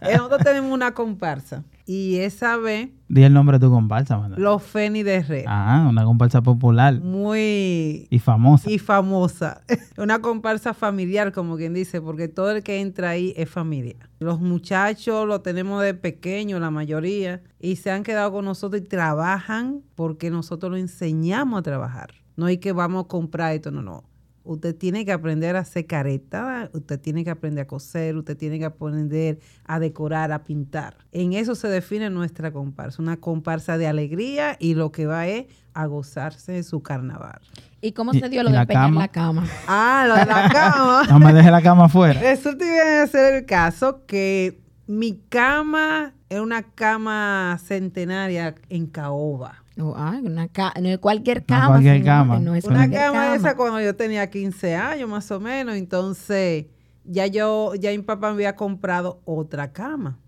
bueno, 0.00 0.16
nosotros 0.16 0.40
tenemos 0.44 0.72
una 0.72 0.92
comparsa 0.92 1.64
y 1.86 2.18
esa 2.18 2.56
vez 2.56 2.88
Di 3.08 3.24
el 3.24 3.32
nombre 3.32 3.58
de 3.58 3.66
tu 3.66 3.72
comparsa, 3.72 4.16
Magdalena. 4.16 4.40
los 4.48 4.62
Feni 4.62 5.02
de 5.02 5.14
Herrera, 5.16 5.50
Ah, 5.52 5.86
una 5.88 6.04
comparsa 6.04 6.40
popular 6.42 7.00
muy 7.00 8.06
y 8.10 8.18
famosa. 8.20 8.70
y 8.70 8.78
famosa, 8.78 9.62
una 9.98 10.20
comparsa 10.20 10.72
familiar 10.74 11.32
como 11.32 11.56
quien 11.56 11.74
dice, 11.74 12.00
porque 12.00 12.28
todo 12.28 12.52
el 12.52 12.62
que 12.62 12.80
entra 12.80 13.10
ahí 13.10 13.32
es 13.36 13.50
familia. 13.50 13.96
Los 14.20 14.40
muchachos 14.40 15.26
lo 15.26 15.40
tenemos 15.40 15.82
de 15.82 15.94
pequeño, 15.94 16.60
la 16.60 16.70
mayoría, 16.70 17.42
y 17.58 17.76
se 17.76 17.90
han 17.90 18.02
quedado 18.04 18.30
con 18.32 18.44
nosotros 18.44 18.82
y 18.82 18.84
trabajan 18.84 19.80
porque 19.96 20.30
nosotros 20.30 20.70
lo 20.70 20.76
enseñamos 20.76 21.58
a 21.58 21.62
trabajar. 21.62 22.10
No 22.36 22.46
hay 22.46 22.58
que 22.58 22.72
vamos 22.72 23.04
a 23.04 23.08
comprar 23.08 23.54
esto, 23.54 23.70
no, 23.70 23.82
no. 23.82 24.04
Usted 24.42 24.74
tiene 24.74 25.04
que 25.04 25.12
aprender 25.12 25.54
a 25.56 25.60
hacer 25.60 25.86
careta, 25.86 26.70
usted 26.72 26.98
tiene 26.98 27.24
que 27.24 27.30
aprender 27.30 27.62
a 27.64 27.66
coser, 27.66 28.16
usted 28.16 28.36
tiene 28.36 28.58
que 28.58 28.64
aprender 28.64 29.38
a 29.66 29.78
decorar, 29.78 30.32
a 30.32 30.44
pintar. 30.44 30.96
En 31.12 31.34
eso 31.34 31.54
se 31.54 31.68
define 31.68 32.08
nuestra 32.10 32.50
comparsa, 32.50 33.02
una 33.02 33.18
comparsa 33.18 33.76
de 33.76 33.86
alegría 33.86 34.56
y 34.58 34.74
lo 34.74 34.92
que 34.92 35.04
va 35.06 35.26
es 35.28 35.44
a 35.74 35.86
gozarse 35.86 36.52
de 36.52 36.62
su 36.62 36.82
carnaval. 36.82 37.40
¿Y 37.82 37.92
cómo 37.92 38.12
¿Y- 38.14 38.20
se 38.20 38.28
dio 38.30 38.42
lo 38.42 38.48
de 38.50 38.56
la 38.56 38.62
empeñar 38.62 38.84
cama? 38.86 39.00
la 39.02 39.08
cama? 39.08 39.46
Ah, 39.68 40.04
lo 40.08 40.14
de 40.16 40.24
la 40.26 40.48
cama. 40.52 41.02
No 41.10 41.18
me 41.20 41.32
deje 41.34 41.50
la 41.50 41.62
cama 41.62 41.84
afuera. 41.84 42.18
Resulta 42.22 42.64
a 43.02 43.06
ser 43.06 43.34
el 43.34 43.46
caso 43.46 44.04
que 44.06 44.58
mi 44.86 45.20
cama 45.28 46.14
es 46.28 46.40
una 46.40 46.62
cama 46.62 47.58
centenaria 47.62 48.54
en 48.68 48.86
caoba. 48.86 49.59
Oh, 49.78 49.94
ay, 49.96 50.20
una 50.24 50.48
ca- 50.48 50.74
no 50.80 50.88
es 50.88 50.98
cualquier 50.98 51.38
No 51.40 51.46
cama. 51.46 51.66
cualquier 51.68 52.04
cama. 52.04 52.38
no 52.40 52.54
es 52.54 52.64
Una 52.64 52.76
cualquier 52.80 53.00
cama 53.02 53.34
esa 53.34 53.56
cuando 53.56 53.80
yo 53.80 53.94
tenía 53.96 54.28
15 54.28 54.74
años 54.76 55.08
más 55.08 55.30
o 55.30 55.40
menos, 55.40 55.76
entonces 55.76 56.66
ya 57.04 57.26
yo, 57.26 57.74
ya 57.76 57.90
mi 57.90 57.98
papá 57.98 58.28
me 58.28 58.34
había 58.34 58.56
comprado 58.56 59.20
otra 59.24 59.72
cama. 59.72 60.18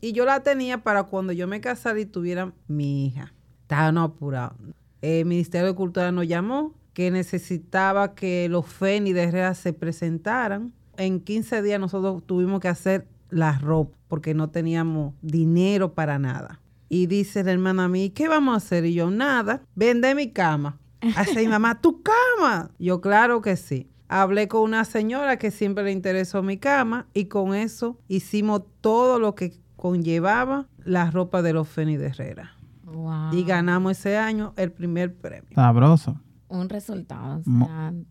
Y 0.00 0.12
yo 0.12 0.24
la 0.24 0.40
tenía 0.42 0.82
para 0.82 1.04
cuando 1.04 1.32
yo 1.32 1.46
me 1.46 1.60
casara 1.60 2.00
y 2.00 2.06
tuviera 2.06 2.52
mi 2.68 3.06
hija. 3.06 3.32
Estaba 3.62 3.92
no 3.92 4.02
apurado. 4.02 4.56
El 5.00 5.26
Ministerio 5.26 5.66
de 5.68 5.74
Cultura 5.74 6.10
nos 6.12 6.26
llamó 6.26 6.74
que 6.94 7.10
necesitaba 7.10 8.14
que 8.14 8.48
los 8.48 8.66
FENI 8.66 9.12
de 9.12 9.22
Herrera 9.24 9.54
se 9.54 9.72
presentaran. 9.72 10.72
En 10.96 11.20
15 11.20 11.62
días 11.62 11.80
nosotros 11.80 12.22
tuvimos 12.26 12.60
que 12.60 12.68
hacer 12.68 13.06
la 13.30 13.58
ropa 13.58 13.96
porque 14.08 14.34
no 14.34 14.50
teníamos 14.50 15.14
dinero 15.22 15.94
para 15.94 16.18
nada. 16.18 16.60
Y 16.94 17.06
dice 17.06 17.42
la 17.42 17.52
hermana 17.52 17.84
a 17.84 17.88
mí, 17.88 18.10
¿qué 18.10 18.28
vamos 18.28 18.52
a 18.52 18.56
hacer? 18.58 18.84
Y 18.84 18.92
yo, 18.92 19.10
nada, 19.10 19.62
vende 19.74 20.14
mi 20.14 20.30
cama. 20.30 20.78
Hace 21.16 21.40
mi 21.40 21.48
mamá, 21.48 21.80
¿tu 21.80 22.02
cama? 22.02 22.70
Yo, 22.78 23.00
claro 23.00 23.40
que 23.40 23.56
sí. 23.56 23.88
hablé 24.08 24.46
con 24.46 24.60
una 24.60 24.84
señora 24.84 25.38
que 25.38 25.50
siempre 25.50 25.84
le 25.84 25.92
interesó 25.92 26.42
mi 26.42 26.58
cama 26.58 27.06
y 27.14 27.24
con 27.28 27.54
eso 27.54 27.98
hicimos 28.08 28.64
todo 28.82 29.18
lo 29.18 29.34
que 29.34 29.54
conllevaba 29.76 30.68
la 30.84 31.10
ropa 31.10 31.40
de 31.40 31.54
los 31.54 31.66
Feni 31.66 31.96
de 31.96 32.08
Herrera. 32.08 32.50
Wow. 32.84 33.32
Y 33.32 33.42
ganamos 33.44 33.92
ese 33.92 34.18
año 34.18 34.52
el 34.58 34.70
primer 34.70 35.14
premio. 35.16 35.48
Sabroso. 35.54 36.20
Un 36.48 36.68
resultado. 36.68 37.38
O 37.38 37.42
Mo- 37.50 37.66
sea, 37.68 37.90
de 37.92 38.04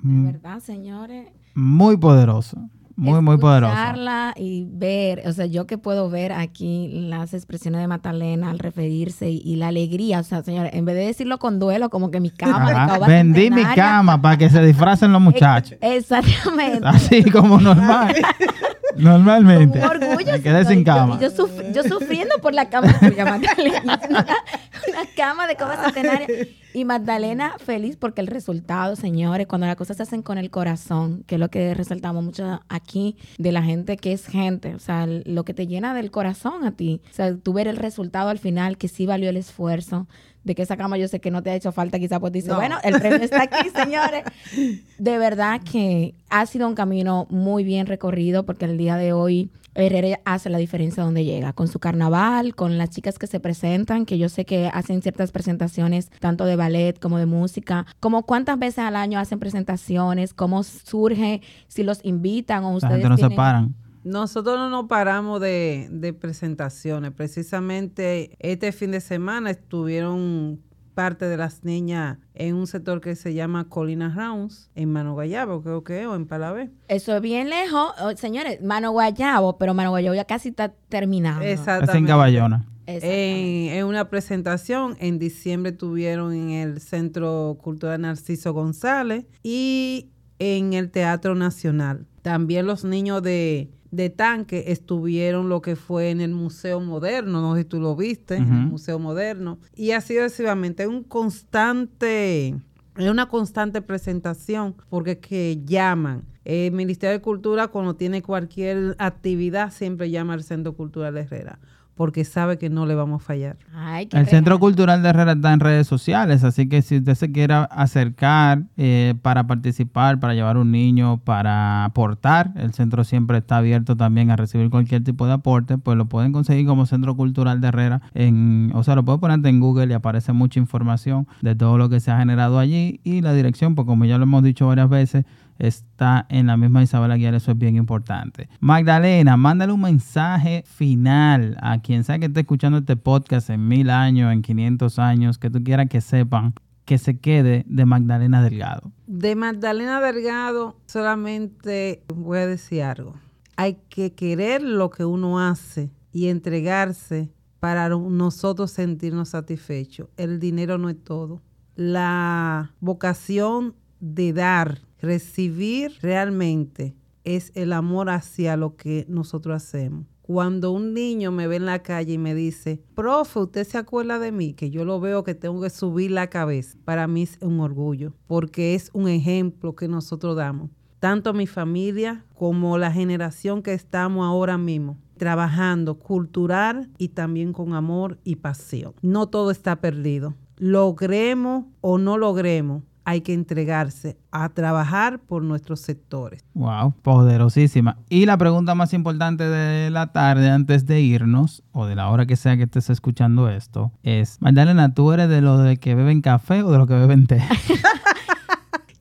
Mm. 0.00 0.24
verdad, 0.26 0.60
señores. 0.60 1.26
Muy 1.56 1.96
poderoso. 1.96 2.70
Muy, 3.02 3.20
muy 3.20 3.38
poderoso. 3.38 3.72
Escucharla 3.72 4.34
y 4.36 4.66
ver, 4.70 5.22
o 5.26 5.32
sea, 5.32 5.46
yo 5.46 5.66
que 5.66 5.78
puedo 5.78 6.08
ver 6.08 6.32
aquí 6.32 6.88
las 7.08 7.34
expresiones 7.34 7.80
de 7.80 7.88
Magdalena 7.88 8.50
al 8.50 8.58
referirse 8.58 9.30
y, 9.30 9.42
y 9.44 9.56
la 9.56 9.68
alegría, 9.68 10.20
o 10.20 10.22
sea, 10.22 10.42
señores, 10.42 10.72
en 10.74 10.84
vez 10.84 10.94
de 10.94 11.06
decirlo 11.06 11.38
con 11.38 11.58
duelo, 11.58 11.90
como 11.90 12.10
que 12.10 12.20
mi 12.20 12.30
cama 12.30 12.72
caoba 12.72 13.06
Vendí 13.06 13.50
mi 13.50 13.64
cama 13.64 14.20
para 14.20 14.36
que 14.36 14.48
se 14.48 14.64
disfracen 14.64 15.12
los 15.12 15.20
muchachos. 15.20 15.78
Exactamente. 15.80 16.86
Así 16.86 17.24
como 17.24 17.60
normal. 17.60 18.14
Normalmente. 18.96 19.80
Orgullo. 19.84 20.32
Sin 20.34 20.64
señor. 20.66 20.84
cama. 20.84 21.18
Yo, 21.20 21.30
suf- 21.30 21.72
yo 21.74 21.82
sufriendo 21.82 22.34
por 22.40 22.54
la 22.54 22.68
cama 22.68 22.92
tuya, 23.00 23.24
Magdalena. 23.24 24.00
Una, 24.08 24.26
una 24.88 25.06
cama 25.16 25.46
de 25.46 25.56
cama 25.56 25.76
centenaria. 25.84 26.26
Y 26.74 26.84
Magdalena 26.86 27.54
feliz 27.64 27.96
porque 27.96 28.20
el 28.22 28.26
resultado, 28.26 28.96
señores, 28.96 29.46
cuando 29.46 29.66
las 29.66 29.76
cosas 29.76 29.98
se 29.98 30.04
hacen 30.04 30.22
con 30.22 30.38
el 30.38 30.50
corazón, 30.50 31.22
que 31.26 31.34
es 31.34 31.38
lo 31.40 31.50
que 31.50 31.74
resaltamos 31.74 32.24
mucho 32.24 32.60
aquí 32.68 33.16
de 33.38 33.52
la 33.52 33.62
gente 33.62 33.98
que 33.98 34.12
es 34.12 34.26
gente, 34.26 34.74
o 34.74 34.78
sea, 34.78 35.06
lo 35.06 35.44
que 35.44 35.52
te 35.52 35.66
llena 35.66 35.92
del 35.94 36.10
corazón 36.10 36.64
a 36.64 36.72
ti. 36.72 37.02
O 37.10 37.14
sea, 37.14 37.34
tú 37.36 37.52
ver 37.52 37.68
el 37.68 37.76
resultado 37.76 38.30
al 38.30 38.38
final, 38.38 38.78
que 38.78 38.88
sí 38.88 39.04
valió 39.06 39.28
el 39.28 39.36
esfuerzo. 39.36 40.06
De 40.44 40.54
que 40.54 40.62
esa 40.62 40.76
cama 40.76 40.98
yo 40.98 41.08
sé 41.08 41.20
que 41.20 41.30
no 41.30 41.42
te 41.42 41.50
ha 41.50 41.54
hecho 41.54 41.72
falta, 41.72 41.98
quizá 41.98 42.18
pues 42.18 42.32
dice, 42.32 42.48
No. 42.48 42.56
bueno, 42.56 42.78
el 42.82 42.98
premio 43.00 43.18
está 43.22 43.42
aquí, 43.42 43.70
señores. 43.70 44.24
De 44.98 45.18
verdad 45.18 45.60
que 45.62 46.14
ha 46.30 46.46
sido 46.46 46.66
un 46.68 46.74
camino 46.74 47.26
muy 47.30 47.64
bien 47.64 47.86
recorrido 47.86 48.44
porque 48.44 48.64
el 48.64 48.76
día 48.78 48.96
de 48.96 49.12
hoy 49.12 49.50
Herrera 49.74 50.20
hace 50.24 50.50
la 50.50 50.58
diferencia 50.58 51.02
donde 51.02 51.24
llega, 51.24 51.52
con 51.52 51.66
su 51.68 51.78
carnaval, 51.78 52.54
con 52.54 52.76
las 52.76 52.90
chicas 52.90 53.18
que 53.18 53.26
se 53.26 53.40
presentan, 53.40 54.04
que 54.04 54.18
yo 54.18 54.28
sé 54.28 54.44
que 54.44 54.70
hacen 54.72 55.00
ciertas 55.00 55.32
presentaciones 55.32 56.10
tanto 56.20 56.44
de 56.44 56.56
ballet 56.56 56.98
como 56.98 57.18
de 57.18 57.26
música, 57.26 57.86
como 58.00 58.24
cuántas 58.24 58.58
veces 58.58 58.80
al 58.80 58.96
año 58.96 59.18
hacen 59.18 59.38
presentaciones, 59.38 60.34
cómo 60.34 60.62
surge, 60.62 61.40
si 61.68 61.82
los 61.84 62.00
invitan 62.04 62.64
o 62.64 62.70
La 62.70 62.76
ustedes 62.76 62.92
gente 62.96 63.08
no 63.08 63.16
se 63.16 63.30
paran. 63.30 63.74
Nosotros 64.04 64.56
no 64.56 64.68
nos 64.68 64.86
paramos 64.86 65.40
de, 65.40 65.88
de 65.90 66.12
presentaciones. 66.12 67.12
Precisamente 67.12 68.36
este 68.40 68.72
fin 68.72 68.90
de 68.90 69.00
semana 69.00 69.50
estuvieron 69.50 70.60
parte 70.94 71.26
de 71.26 71.36
las 71.36 71.64
niñas 71.64 72.18
en 72.34 72.54
un 72.54 72.66
sector 72.66 73.00
que 73.00 73.16
se 73.16 73.32
llama 73.34 73.68
Colina 73.68 74.12
Rounds, 74.14 74.70
en 74.74 74.92
Mano 74.92 75.14
Guayabo, 75.14 75.62
creo 75.62 75.84
que, 75.84 76.06
o 76.06 76.14
en 76.14 76.26
Palabé. 76.26 76.70
Eso 76.88 77.16
es 77.16 77.22
bien 77.22 77.48
lejos, 77.48 77.92
Oh, 78.00 78.14
señores, 78.16 78.60
Mano 78.62 78.90
Guayabo, 78.92 79.56
pero 79.58 79.74
Mano 79.74 79.90
Guayabo 79.90 80.14
ya 80.14 80.24
casi 80.24 80.50
está 80.50 80.72
terminado. 80.88 81.40
Es 81.40 81.46
en 81.46 81.52
Exactamente. 81.58 82.08
Caballona. 82.08 82.66
Exactamente. 82.86 83.68
En, 83.70 83.78
en 83.78 83.86
una 83.86 84.10
presentación 84.10 84.96
en 84.98 85.18
diciembre 85.18 85.72
tuvieron 85.72 86.32
en 86.34 86.50
el 86.50 86.80
Centro 86.80 87.56
Cultural 87.62 88.00
Narciso 88.00 88.52
González 88.52 89.24
y 89.42 90.10
en 90.38 90.72
el 90.72 90.90
Teatro 90.90 91.34
Nacional. 91.34 92.06
También 92.22 92.66
los 92.66 92.84
niños 92.84 93.22
de, 93.22 93.70
de 93.92 94.08
Tanque 94.10 94.64
estuvieron 94.68 95.48
lo 95.48 95.62
que 95.62 95.76
fue 95.76 96.10
en 96.10 96.20
el 96.20 96.32
Museo 96.32 96.80
Moderno, 96.80 97.42
no 97.42 97.54
sé 97.54 97.60
si 97.60 97.68
tú 97.68 97.78
lo 97.78 97.94
viste, 97.94 98.36
en 98.36 98.44
el. 98.46 98.70
Museo 98.70 98.98
Moderno. 98.98 99.58
Y 99.76 99.92
así 99.92 100.14
sucesivamente, 100.14 100.82
es 100.82 100.88
un 100.88 101.04
constante, 101.04 102.56
es 102.96 103.10
una 103.10 103.28
constante 103.28 103.82
presentación 103.82 104.74
porque 104.88 105.12
es 105.12 105.18
que 105.18 105.60
llaman. 105.64 106.24
El 106.44 106.72
Ministerio 106.72 107.12
de 107.12 107.20
Cultura 107.22 107.68
cuando 107.68 107.94
tiene 107.94 108.22
cualquier 108.22 108.96
actividad 108.98 109.70
siempre 109.70 110.10
llama 110.10 110.32
al 110.32 110.42
Centro 110.42 110.72
Cultural 110.72 111.16
Herrera 111.16 111.60
porque 111.94 112.24
sabe 112.24 112.58
que 112.58 112.70
no 112.70 112.86
le 112.86 112.94
vamos 112.94 113.22
a 113.22 113.24
fallar. 113.24 113.56
Ay, 113.74 114.06
qué 114.06 114.16
El 114.16 114.26
Centro. 114.26 114.58
Cultural 114.58 115.02
de 115.02 115.08
Herrera 115.08 115.32
está 115.32 115.52
en 115.52 115.60
redes 115.60 115.86
sociales, 115.86 116.44
así 116.44 116.68
que 116.68 116.82
si 116.82 116.98
usted 116.98 117.14
se 117.14 117.32
quiera 117.32 117.64
acercar 117.64 118.62
eh, 118.76 119.14
para 119.22 119.46
participar, 119.46 120.20
para 120.20 120.34
llevar 120.34 120.56
un 120.56 120.70
niño, 120.70 121.18
para 121.24 121.84
aportar, 121.84 122.52
el 122.56 122.72
centro 122.74 123.02
siempre 123.04 123.38
está 123.38 123.56
abierto 123.56 123.96
también 123.96 124.30
a 124.30 124.36
recibir 124.36 124.70
cualquier 124.70 125.02
tipo 125.02 125.26
de 125.26 125.32
aporte, 125.32 125.78
pues 125.78 125.96
lo 125.96 126.06
pueden 126.06 126.32
conseguir 126.32 126.66
como 126.66 126.86
Centro 126.86 127.16
Cultural 127.16 127.60
de 127.60 127.68
Herrera. 127.68 128.02
En, 128.14 128.70
o 128.74 128.82
sea, 128.84 128.94
lo 128.94 129.04
pueden 129.04 129.20
poner 129.20 129.46
en 129.46 129.60
Google 129.60 129.86
y 129.86 129.92
aparece 129.94 130.32
mucha 130.32 130.60
información 130.60 131.26
de 131.40 131.54
todo 131.54 131.78
lo 131.78 131.88
que 131.88 132.00
se 132.00 132.10
ha 132.10 132.18
generado 132.18 132.58
allí 132.58 133.00
y 133.04 133.20
la 133.20 133.32
dirección, 133.32 133.74
pues 133.74 133.86
como 133.86 134.04
ya 134.04 134.18
lo 134.18 134.24
hemos 134.24 134.42
dicho 134.42 134.66
varias 134.66 134.88
veces, 134.88 135.24
está 135.66 136.26
en 136.28 136.48
la 136.48 136.56
misma 136.56 136.82
Isabel 136.82 137.12
Aguiar, 137.12 137.34
eso 137.34 137.52
es 137.52 137.58
bien 137.58 137.76
importante. 137.76 138.48
Magdalena, 138.60 139.36
mándale 139.36 139.72
un 139.72 139.80
mensaje 139.80 140.64
final 140.66 141.56
a 141.60 141.80
quien 141.80 142.04
sea 142.04 142.18
que 142.18 142.26
esté 142.26 142.40
escuchando 142.40 142.78
este 142.78 142.96
podcast 142.96 143.48
en 143.50 143.68
mil 143.68 143.88
años, 143.90 144.32
en 144.32 144.42
500 144.42 144.98
años, 144.98 145.38
que 145.38 145.50
tú 145.50 145.62
quieras 145.62 145.88
que 145.88 146.00
sepan 146.00 146.54
que 146.84 146.98
se 146.98 147.18
quede 147.18 147.64
de 147.68 147.86
Magdalena 147.86 148.42
Delgado. 148.42 148.92
De 149.06 149.36
Magdalena 149.36 150.00
Delgado 150.00 150.76
solamente 150.86 152.02
voy 152.14 152.38
a 152.38 152.46
decir 152.46 152.82
algo. 152.82 153.14
Hay 153.56 153.78
que 153.88 154.14
querer 154.14 154.62
lo 154.62 154.90
que 154.90 155.04
uno 155.04 155.38
hace 155.38 155.90
y 156.12 156.26
entregarse 156.26 157.30
para 157.60 157.88
nosotros 157.88 158.72
sentirnos 158.72 159.28
satisfechos. 159.30 160.08
El 160.16 160.40
dinero 160.40 160.78
no 160.78 160.88
es 160.88 161.02
todo. 161.02 161.40
La 161.76 162.72
vocación 162.80 163.76
de 164.00 164.32
dar, 164.32 164.80
recibir 165.02 165.92
realmente 166.00 166.96
es 167.24 167.52
el 167.54 167.72
amor 167.72 168.10
hacia 168.10 168.56
lo 168.56 168.76
que 168.76 169.04
nosotros 169.08 169.56
hacemos. 169.56 170.06
Cuando 170.22 170.70
un 170.70 170.94
niño 170.94 171.32
me 171.32 171.46
ve 171.46 171.56
en 171.56 171.66
la 171.66 171.82
calle 171.82 172.14
y 172.14 172.18
me 172.18 172.34
dice, 172.34 172.82
profe, 172.94 173.40
¿usted 173.40 173.64
se 173.66 173.76
acuerda 173.76 174.18
de 174.18 174.32
mí? 174.32 174.54
Que 174.54 174.70
yo 174.70 174.84
lo 174.84 175.00
veo 175.00 175.24
que 175.24 175.34
tengo 175.34 175.60
que 175.60 175.68
subir 175.68 176.12
la 176.12 176.28
cabeza. 176.28 176.78
Para 176.84 177.06
mí 177.06 177.22
es 177.22 177.38
un 177.42 177.60
orgullo, 177.60 178.14
porque 178.26 178.74
es 178.74 178.90
un 178.92 179.08
ejemplo 179.08 179.74
que 179.74 179.88
nosotros 179.88 180.36
damos. 180.36 180.70
Tanto 181.00 181.34
mi 181.34 181.48
familia 181.48 182.24
como 182.34 182.78
la 182.78 182.92
generación 182.92 183.62
que 183.62 183.74
estamos 183.74 184.24
ahora 184.24 184.56
mismo 184.56 184.96
trabajando 185.22 186.00
cultural 186.00 186.90
y 186.98 187.10
también 187.10 187.52
con 187.52 187.74
amor 187.74 188.18
y 188.24 188.36
pasión. 188.36 188.94
No 189.02 189.28
todo 189.28 189.52
está 189.52 189.80
perdido. 189.80 190.34
Logremos 190.56 191.66
o 191.80 191.98
no 191.98 192.18
logremos, 192.18 192.82
hay 193.04 193.20
que 193.20 193.34
entregarse 193.34 194.16
a 194.30 194.48
trabajar 194.48 195.18
por 195.20 195.42
nuestros 195.42 195.80
sectores. 195.80 196.44
Wow, 196.54 196.94
poderosísima. 197.02 197.98
Y 198.08 198.26
la 198.26 198.36
pregunta 198.36 198.74
más 198.74 198.92
importante 198.94 199.44
de 199.44 199.90
la 199.90 200.12
tarde 200.12 200.50
antes 200.50 200.86
de 200.86 201.00
irnos, 201.00 201.62
o 201.72 201.86
de 201.86 201.94
la 201.94 202.08
hora 202.10 202.26
que 202.26 202.36
sea 202.36 202.56
que 202.56 202.64
estés 202.64 202.90
escuchando 202.90 203.48
esto, 203.48 203.92
es, 204.02 204.40
Magdalena, 204.40 204.94
¿tú 204.94 205.12
eres 205.12 205.28
de 205.28 205.40
los 205.40 205.62
de 205.62 205.76
que 205.76 205.94
beben 205.94 206.20
café 206.20 206.62
o 206.62 206.70
de 206.70 206.78
los 206.78 206.86
que 206.86 206.94
beben 206.94 207.26
té? 207.26 207.42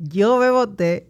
Yo 0.04 0.40
bebo 0.40 0.68
té. 0.68 1.08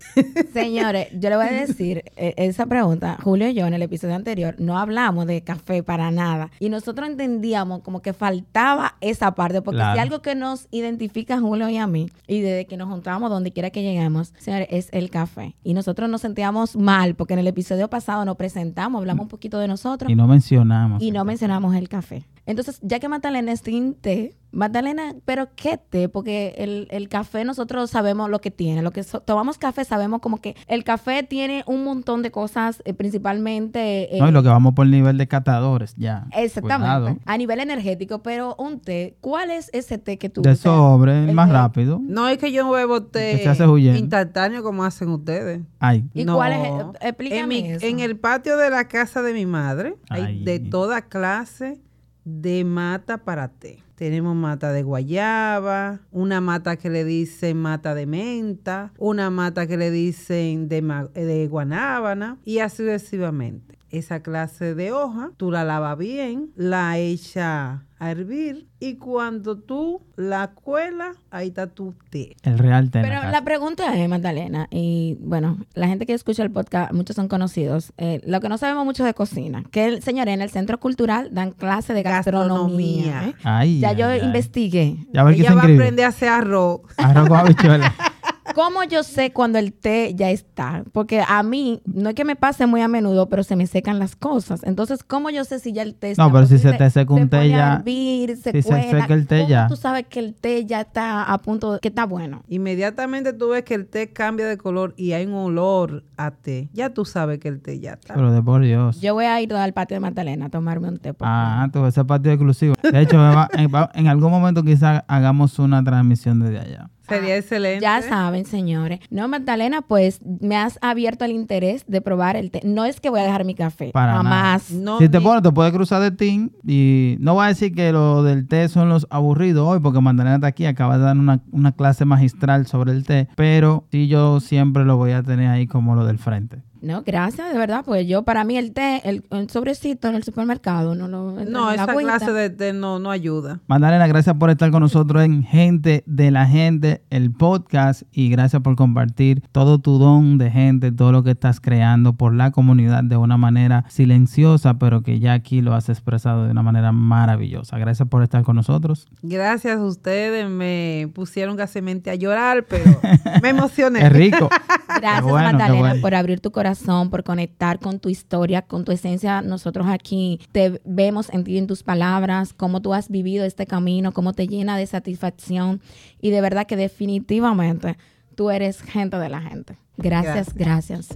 Señores, 0.54 1.08
yo 1.14 1.30
le 1.30 1.38
voy 1.38 1.46
a 1.46 1.52
decir 1.52 2.04
eh, 2.18 2.34
esa 2.38 2.66
pregunta. 2.66 3.18
Julio 3.24 3.48
y 3.48 3.54
yo 3.54 3.66
en 3.66 3.74
el 3.74 3.82
episodio 3.82 4.16
anterior 4.16 4.56
no 4.60 4.78
hablamos 4.78 5.28
de 5.28 5.42
café 5.44 5.82
para 5.84 6.12
nada. 6.12 6.52
Y 6.60 6.70
nosotros 6.70 7.08
entendíamos 7.08 7.82
como 7.84 8.02
que 8.02 8.14
faltaba 8.14 8.96
esa 9.02 9.34
parte. 9.36 9.62
Porque 9.62 9.78
Claro. 9.78 9.94
si 9.96 10.00
algo 10.00 10.22
que 10.22 10.36
nos 10.36 10.68
identifica 10.72 11.36
a 11.36 11.40
Julio 11.40 11.70
y 11.70 11.78
a 11.78 11.88
mí, 11.88 12.10
y 12.28 12.42
desde 12.42 12.66
que 12.66 12.76
nos 12.78 12.90
juntamos 12.90 13.30
donde 13.30 13.52
quiera 13.52 13.70
que 13.70 13.82
lleguemos, 13.82 14.34
señores, 14.40 14.68
es 14.72 14.90
el 14.92 15.10
café. 15.10 15.56
Y 15.64 15.74
nosotros 15.74 16.10
nos 16.10 16.22
sentíamos 16.22 16.76
mal 16.76 17.16
porque 17.16 17.34
en 17.34 17.40
el 17.40 17.48
episodio 17.48 17.90
pasado 17.90 18.26
nos 18.26 18.36
presentamos, 18.36 19.00
hablamos 19.00 19.24
un 19.24 19.30
poquito 19.30 19.58
de 19.60 19.68
nosotros 19.68 20.12
Y 20.12 20.16
no 20.16 20.28
mencionamos. 20.28 21.02
y 21.02 21.12
no 21.12 21.24
mencionamos 21.24 21.76
el 21.76 21.88
café. 21.88 22.26
Entonces, 22.52 22.80
ya 22.84 23.00
que 23.00 23.10
Magdalena 23.10 23.52
es 23.52 23.62
team 23.62 23.94
té, 23.96 24.36
Magdalena, 24.54 25.16
¿pero 25.24 25.48
qué 25.56 25.78
té? 25.78 26.10
Porque 26.10 26.56
el, 26.58 26.88
el 26.92 27.08
café 27.08 27.46
nosotros 27.46 27.90
sabemos 27.90 28.30
lo 28.30 28.42
que 28.42 28.52
tiene. 28.52 28.82
Lo 28.82 28.92
que 28.92 29.02
so- 29.04 29.22
tomamos 29.22 29.58
café 29.58 29.86
sabemos 29.86 30.20
como 30.20 30.42
que 30.42 30.58
el 30.68 30.84
café 30.84 31.24
tiene 31.24 31.64
un 31.68 31.86
montón 31.86 32.22
de 32.22 32.32
cosas, 32.32 32.82
eh, 32.84 32.94
principalmente... 32.94 34.14
eh, 34.16 34.20
No, 34.20 34.28
y 34.28 34.32
lo 34.32 34.44
que 34.44 34.50
vamos 34.50 34.74
por 34.74 34.86
nivel 34.88 35.18
de 35.18 35.28
catadores, 35.28 35.96
ya. 35.96 36.28
Exactamente. 36.36 37.02
Cuidado. 37.02 37.18
A 37.26 37.38
nivel 37.38 37.60
energético, 37.62 38.22
pero 38.24 38.56
un 38.60 38.82
té, 38.82 39.16
¿cuál 39.22 39.52
es 39.52 39.70
ese 39.74 39.98
té 39.98 40.18
que 40.18 40.30
tú 40.30 40.42
De 40.42 40.52
usas? 40.52 40.64
sobre, 40.64 41.24
el 41.24 41.30
el 41.30 41.36
más 41.36 41.48
té. 41.48 41.54
rápido. 41.54 42.00
No 42.04 42.28
es 42.28 42.38
que 42.38 42.52
yo 42.52 42.64
no 42.64 42.72
bebo 42.72 43.04
té 43.04 43.38
Que 43.38 43.44
se 43.44 43.50
hace 43.50 43.66
huyendo. 43.66 43.98
instantáneo 44.00 44.64
como 44.64 44.84
hacen 44.84 45.10
ustedes. 45.10 45.62
Ay, 45.80 46.10
¿Y 46.14 46.26
No. 46.26 46.36
cuál 46.36 46.52
es? 46.54 46.72
Explícame 47.00 47.40
en, 47.42 47.48
mi- 47.48 47.72
eso. 47.72 47.86
en 47.86 48.00
el 48.02 48.18
patio 48.18 48.58
de 48.58 48.70
la 48.70 48.90
casa 48.90 49.22
de 49.22 49.34
mi 49.34 49.46
madre 49.46 49.96
hay 50.10 50.24
Ay. 50.24 50.44
de 50.44 50.60
toda 50.60 51.04
clase 51.04 51.80
de 52.24 52.64
mata 52.64 53.20
para 53.20 53.48
té. 53.48 53.84
Tenemos 53.96 54.36
mata 54.36 54.72
de 54.72 54.84
guayaba, 54.84 56.00
una 56.12 56.42
mata 56.42 56.76
que 56.76 56.90
le 56.90 57.06
dicen 57.06 57.58
mata 57.58 57.94
de 57.94 58.06
menta, 58.08 58.92
una 58.98 59.30
mata 59.30 59.68
que 59.68 59.78
le 59.78 59.92
dicen 59.92 60.68
de, 60.68 61.48
guanábana 61.50 62.38
y 62.44 62.60
así 62.60 62.78
sucesivamente. 62.78 63.78
Esa 63.90 64.22
clase 64.22 64.74
de 64.74 64.92
hoja, 64.92 65.32
tú 65.38 65.52
la 65.52 65.64
lavas 65.64 65.98
bien, 65.98 66.52
la 66.56 66.98
echa 66.98 67.86
a 68.04 68.10
hervir 68.10 68.68
y 68.80 68.96
cuando 68.96 69.58
tú 69.58 70.02
la 70.16 70.48
cuelas, 70.56 71.18
ahí 71.30 71.50
está 71.50 71.68
tu 71.68 71.94
té. 72.10 72.36
El 72.42 72.58
real 72.58 72.90
té. 72.90 73.00
Pero 73.00 73.22
la 73.30 73.44
pregunta 73.44 73.96
es, 73.96 74.10
Magdalena, 74.10 74.68
y 74.72 75.18
bueno, 75.22 75.60
la 75.76 75.88
gente 75.88 76.08
que 76.08 76.14
escucha 76.16 76.42
el 76.42 76.50
podcast, 76.50 76.92
muchos 76.94 77.16
son 77.16 77.28
conocidos. 77.28 77.94
eh, 78.00 78.20
lo 78.26 78.42
que 78.42 78.50
no 78.50 78.58
sabemos 78.58 78.86
mucho 78.86 79.04
de 79.06 79.14
cocina, 79.14 79.64
que, 79.70 79.86
el, 79.86 80.02
señores, 80.02 80.34
en 80.34 80.42
el 80.42 80.50
Centro 80.50 80.80
Cultural 80.80 81.30
dan 81.32 81.52
clase 81.52 81.94
de 81.94 82.02
gastronomía. 82.02 83.12
Gastronomía. 83.14 83.30
¿eh? 83.30 83.36
Ay, 83.44 83.80
Ya 83.82 83.90
ay, 83.90 83.96
yo 83.98 84.08
ay. 84.08 84.22
investigué. 84.24 84.98
Ya 85.14 85.22
Ella 85.30 85.54
va 85.54 85.62
a 85.62 85.66
aprender 85.66 86.06
a 86.06 86.08
hacer 86.08 86.30
arroz. 86.30 86.82
Arroz 86.98 87.28
con 87.30 87.38
habichuela. 87.38 87.94
¿Cómo 88.56 88.84
yo 88.84 89.04
sé 89.04 89.32
cuando 89.32 89.60
el 89.60 89.72
té 89.74 90.14
ya 90.16 90.30
está? 90.30 90.84
Porque 90.92 91.22
a 91.28 91.44
mí, 91.44 91.82
no 91.86 92.10
es 92.10 92.16
que 92.16 92.26
me 92.26 92.36
pase 92.36 92.66
muy 92.66 92.82
a 92.82 92.88
menudo, 92.88 93.30
pero 93.30 93.44
se 93.44 93.56
me 93.56 93.68
secan 93.68 94.00
las 94.00 94.16
cosas. 94.16 94.62
Entonces, 94.64 95.04
¿cómo 95.04 95.30
yo 95.30 95.44
sé 95.46 95.60
si 95.60 95.72
ya 95.74 95.84
el 95.84 95.96
té 95.96 96.12
está? 96.12 96.24
No, 96.24 96.32
pero 96.32 96.46
si 96.48 96.58
se 96.58 96.74
te 96.74 96.90
seca 96.90 97.14
un 97.14 97.30
té 97.30 97.50
ya- 97.50 97.76
hervir, 97.76 98.36
se 98.38 98.52
si 98.52 98.62
se 98.62 98.82
seca 98.92 99.14
el 99.14 99.28
té 99.28 99.38
¿Cómo 99.40 99.50
ya? 99.50 99.68
tú 99.68 99.76
sabes 99.76 100.06
que 100.08 100.20
el 100.20 100.34
té 100.34 100.66
ya 100.66 100.82
está 100.82 101.24
a 101.24 101.38
punto, 101.38 101.74
de, 101.74 101.80
que 101.80 101.88
está 101.90 102.06
bueno? 102.06 102.44
Inmediatamente 102.48 103.34
tú 103.34 103.50
ves 103.50 103.64
que 103.64 103.76
el 103.76 103.86
té 103.88 104.10
cambia 104.12 104.48
de 104.48 104.58
color 104.58 104.94
y 104.98 105.12
hay 105.14 105.26
un 105.26 105.34
olor 105.34 106.04
a 106.18 106.32
té. 106.32 106.70
Ya 106.74 106.90
tú 106.90 107.06
sabes 107.06 107.40
que 107.40 107.48
el 107.48 107.62
té 107.62 107.80
ya 107.80 107.94
está. 107.94 108.14
Pero 108.16 108.32
de 108.32 108.42
por 108.42 108.62
Dios. 108.64 109.00
Yo 109.02 109.14
voy 109.14 109.26
a 109.26 109.40
ir 109.42 109.54
al 109.54 109.74
patio 109.74 109.96
de 109.96 110.00
Magdalena 110.02 110.48
a 110.48 110.50
tomarme 110.50 110.88
un 110.90 110.98
té. 110.98 111.14
Ah, 111.22 111.70
tú, 111.72 111.86
ese 111.86 112.04
partido 112.06 112.34
exclusivo. 112.34 112.76
De 112.82 113.02
hecho, 113.02 113.18
va- 113.18 113.50
en, 113.54 113.68
va- 113.74 113.92
en 113.94 114.08
algún 114.08 114.32
momento 114.32 114.64
quizá 114.64 115.06
hagamos 115.08 115.60
una 115.60 115.84
transmisión 115.84 116.40
desde 116.40 116.60
allá. 116.60 116.90
Sería 117.12 117.38
excelente. 117.38 117.82
Ya 117.82 118.02
saben, 118.02 118.46
señores. 118.46 119.00
No, 119.10 119.28
Magdalena, 119.28 119.82
pues 119.82 120.20
me 120.24 120.56
has 120.56 120.80
abierto 120.82 121.26
el 121.26 121.32
interés 121.32 121.86
de 121.88 122.02
probar 122.02 122.36
el 122.36 122.52
té. 122.52 122.62
No 122.64 122.86
es 122.86 123.00
que 123.00 123.10
voy 123.10 123.20
a 123.20 123.24
dejar 123.24 123.46
mi 123.46 123.56
café. 123.56 123.92
Para 123.92 124.14
jamás. 124.14 124.72
No, 124.72 125.00
si 125.00 125.10
te 125.10 125.22
pones, 125.22 125.44
te 125.44 125.52
puedes 125.52 125.74
cruzar 125.74 126.02
de 126.02 126.12
team 126.12 126.52
y 126.66 127.18
no 127.20 127.34
voy 127.36 127.46
a 127.46 127.48
decir 127.50 127.74
que 127.74 127.92
lo 127.92 128.24
del 128.24 128.48
té 128.48 128.68
son 128.70 128.90
los 128.90 129.08
aburridos 129.10 129.68
hoy, 129.68 129.80
porque 129.80 130.02
Magdalena 130.02 130.36
está 130.36 130.48
aquí, 130.48 130.66
acaba 130.66 130.98
de 130.98 131.04
dar 131.04 131.18
una, 131.18 131.42
una 131.52 131.72
clase 131.72 132.06
magistral 132.06 132.68
sobre 132.68 132.92
el 132.92 133.06
té, 133.06 133.28
pero 133.36 133.86
sí 133.92 134.08
yo 134.08 134.40
siempre 134.40 134.86
lo 134.86 134.98
voy 134.98 135.12
a 135.12 135.24
tener 135.24 135.48
ahí 135.48 135.68
como 135.68 135.96
lo 135.96 136.06
del 136.06 136.18
frente. 136.18 136.64
No, 136.82 137.04
gracias, 137.06 137.52
de 137.52 137.58
verdad. 137.58 137.84
Pues 137.86 138.08
yo, 138.08 138.24
para 138.24 138.44
mí, 138.44 138.58
el 138.58 138.74
té, 138.74 139.02
el, 139.08 139.24
el 139.30 139.50
sobrecito 139.50 140.08
en 140.08 140.16
el 140.16 140.24
supermercado, 140.24 140.96
no 140.96 141.08
lo. 141.08 141.32
No, 141.46 141.72
esa 141.72 141.88
clase 141.88 142.34
de 142.34 142.50
té 142.50 142.74
no, 142.74 143.00
no 143.00 143.12
ayuda. 143.12 143.60
Magdalena, 143.68 144.08
gracias 144.08 144.36
por 144.36 144.50
estar 144.50 144.72
con 144.72 144.82
nosotros 144.82 145.24
en 145.24 145.44
Gente 145.44 146.04
de 146.08 146.32
la 146.32 146.48
Gente, 146.48 147.04
el 147.10 147.32
podcast, 147.32 148.04
y 148.12 148.30
gracias 148.30 148.62
por 148.62 148.76
compartir 148.76 149.44
todo 149.52 149.80
tu 149.80 149.98
don 149.98 150.38
de 150.38 150.50
gente, 150.50 150.92
todo 150.92 151.12
lo 151.12 151.24
que 151.24 151.32
estás 151.32 151.60
creando 151.60 152.14
por 152.14 152.34
la 152.34 152.52
comunidad 152.52 153.04
de 153.04 153.18
una 153.18 153.38
manera 153.38 153.86
silenciosa, 153.90 154.80
pero 154.80 155.04
que 155.04 155.20
ya 155.20 155.34
aquí 155.34 155.62
lo 155.62 155.74
has 155.74 155.90
expresado 155.90 156.46
de 156.46 156.52
una 156.52 156.64
manera 156.64 156.92
maravillosa. 156.92 157.78
Gracias 157.78 158.08
por 158.08 158.24
estar 158.24 158.44
con 158.44 158.56
nosotros. 158.56 159.08
Gracias 159.22 159.78
a 159.78 159.84
ustedes. 159.84 160.50
Me 160.50 161.12
pusieron 161.14 161.56
gasemente 161.56 162.10
a 162.10 162.16
llorar, 162.16 162.66
pero 162.68 163.00
me 163.42 163.50
emocioné. 163.50 164.02
Es 164.02 164.12
rico. 164.12 164.50
Gracias, 164.88 165.22
bueno, 165.24 165.52
Magdalena, 165.52 165.80
bueno. 165.80 166.02
por 166.02 166.16
abrir 166.16 166.40
tu 166.40 166.52
corazón, 166.52 166.71
por 167.10 167.24
conectar 167.24 167.80
con 167.80 168.00
tu 168.00 168.10
historia, 168.10 168.62
con 168.62 168.86
tu 168.86 168.92
esencia. 168.92 169.42
Nosotros 169.42 169.88
aquí 169.88 170.40
te 170.52 170.82
vemos 170.86 171.30
en 171.30 171.44
ti, 171.44 171.58
en 171.58 171.68
tus 171.68 171.84
palabras, 171.84 172.54
cómo 172.54 172.82
tú 172.82 172.94
has 172.94 173.10
vivido 173.10 173.46
este 173.46 173.66
camino, 173.66 174.12
cómo 174.12 174.34
te 174.34 174.48
llena 174.48 174.78
de 174.78 174.86
satisfacción. 174.88 175.82
Y 176.22 176.32
de 176.32 176.42
verdad 176.42 176.68
que 176.68 176.76
definitivamente 176.76 177.98
tú 178.36 178.50
eres 178.50 178.82
gente 178.82 179.18
de 179.18 179.30
la 179.30 179.42
gente. 179.42 179.78
Gracias, 179.98 180.54
gracias. 180.54 181.10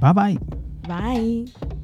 Bye 0.00 0.12
bye. 0.12 0.38
Bye. 0.88 1.79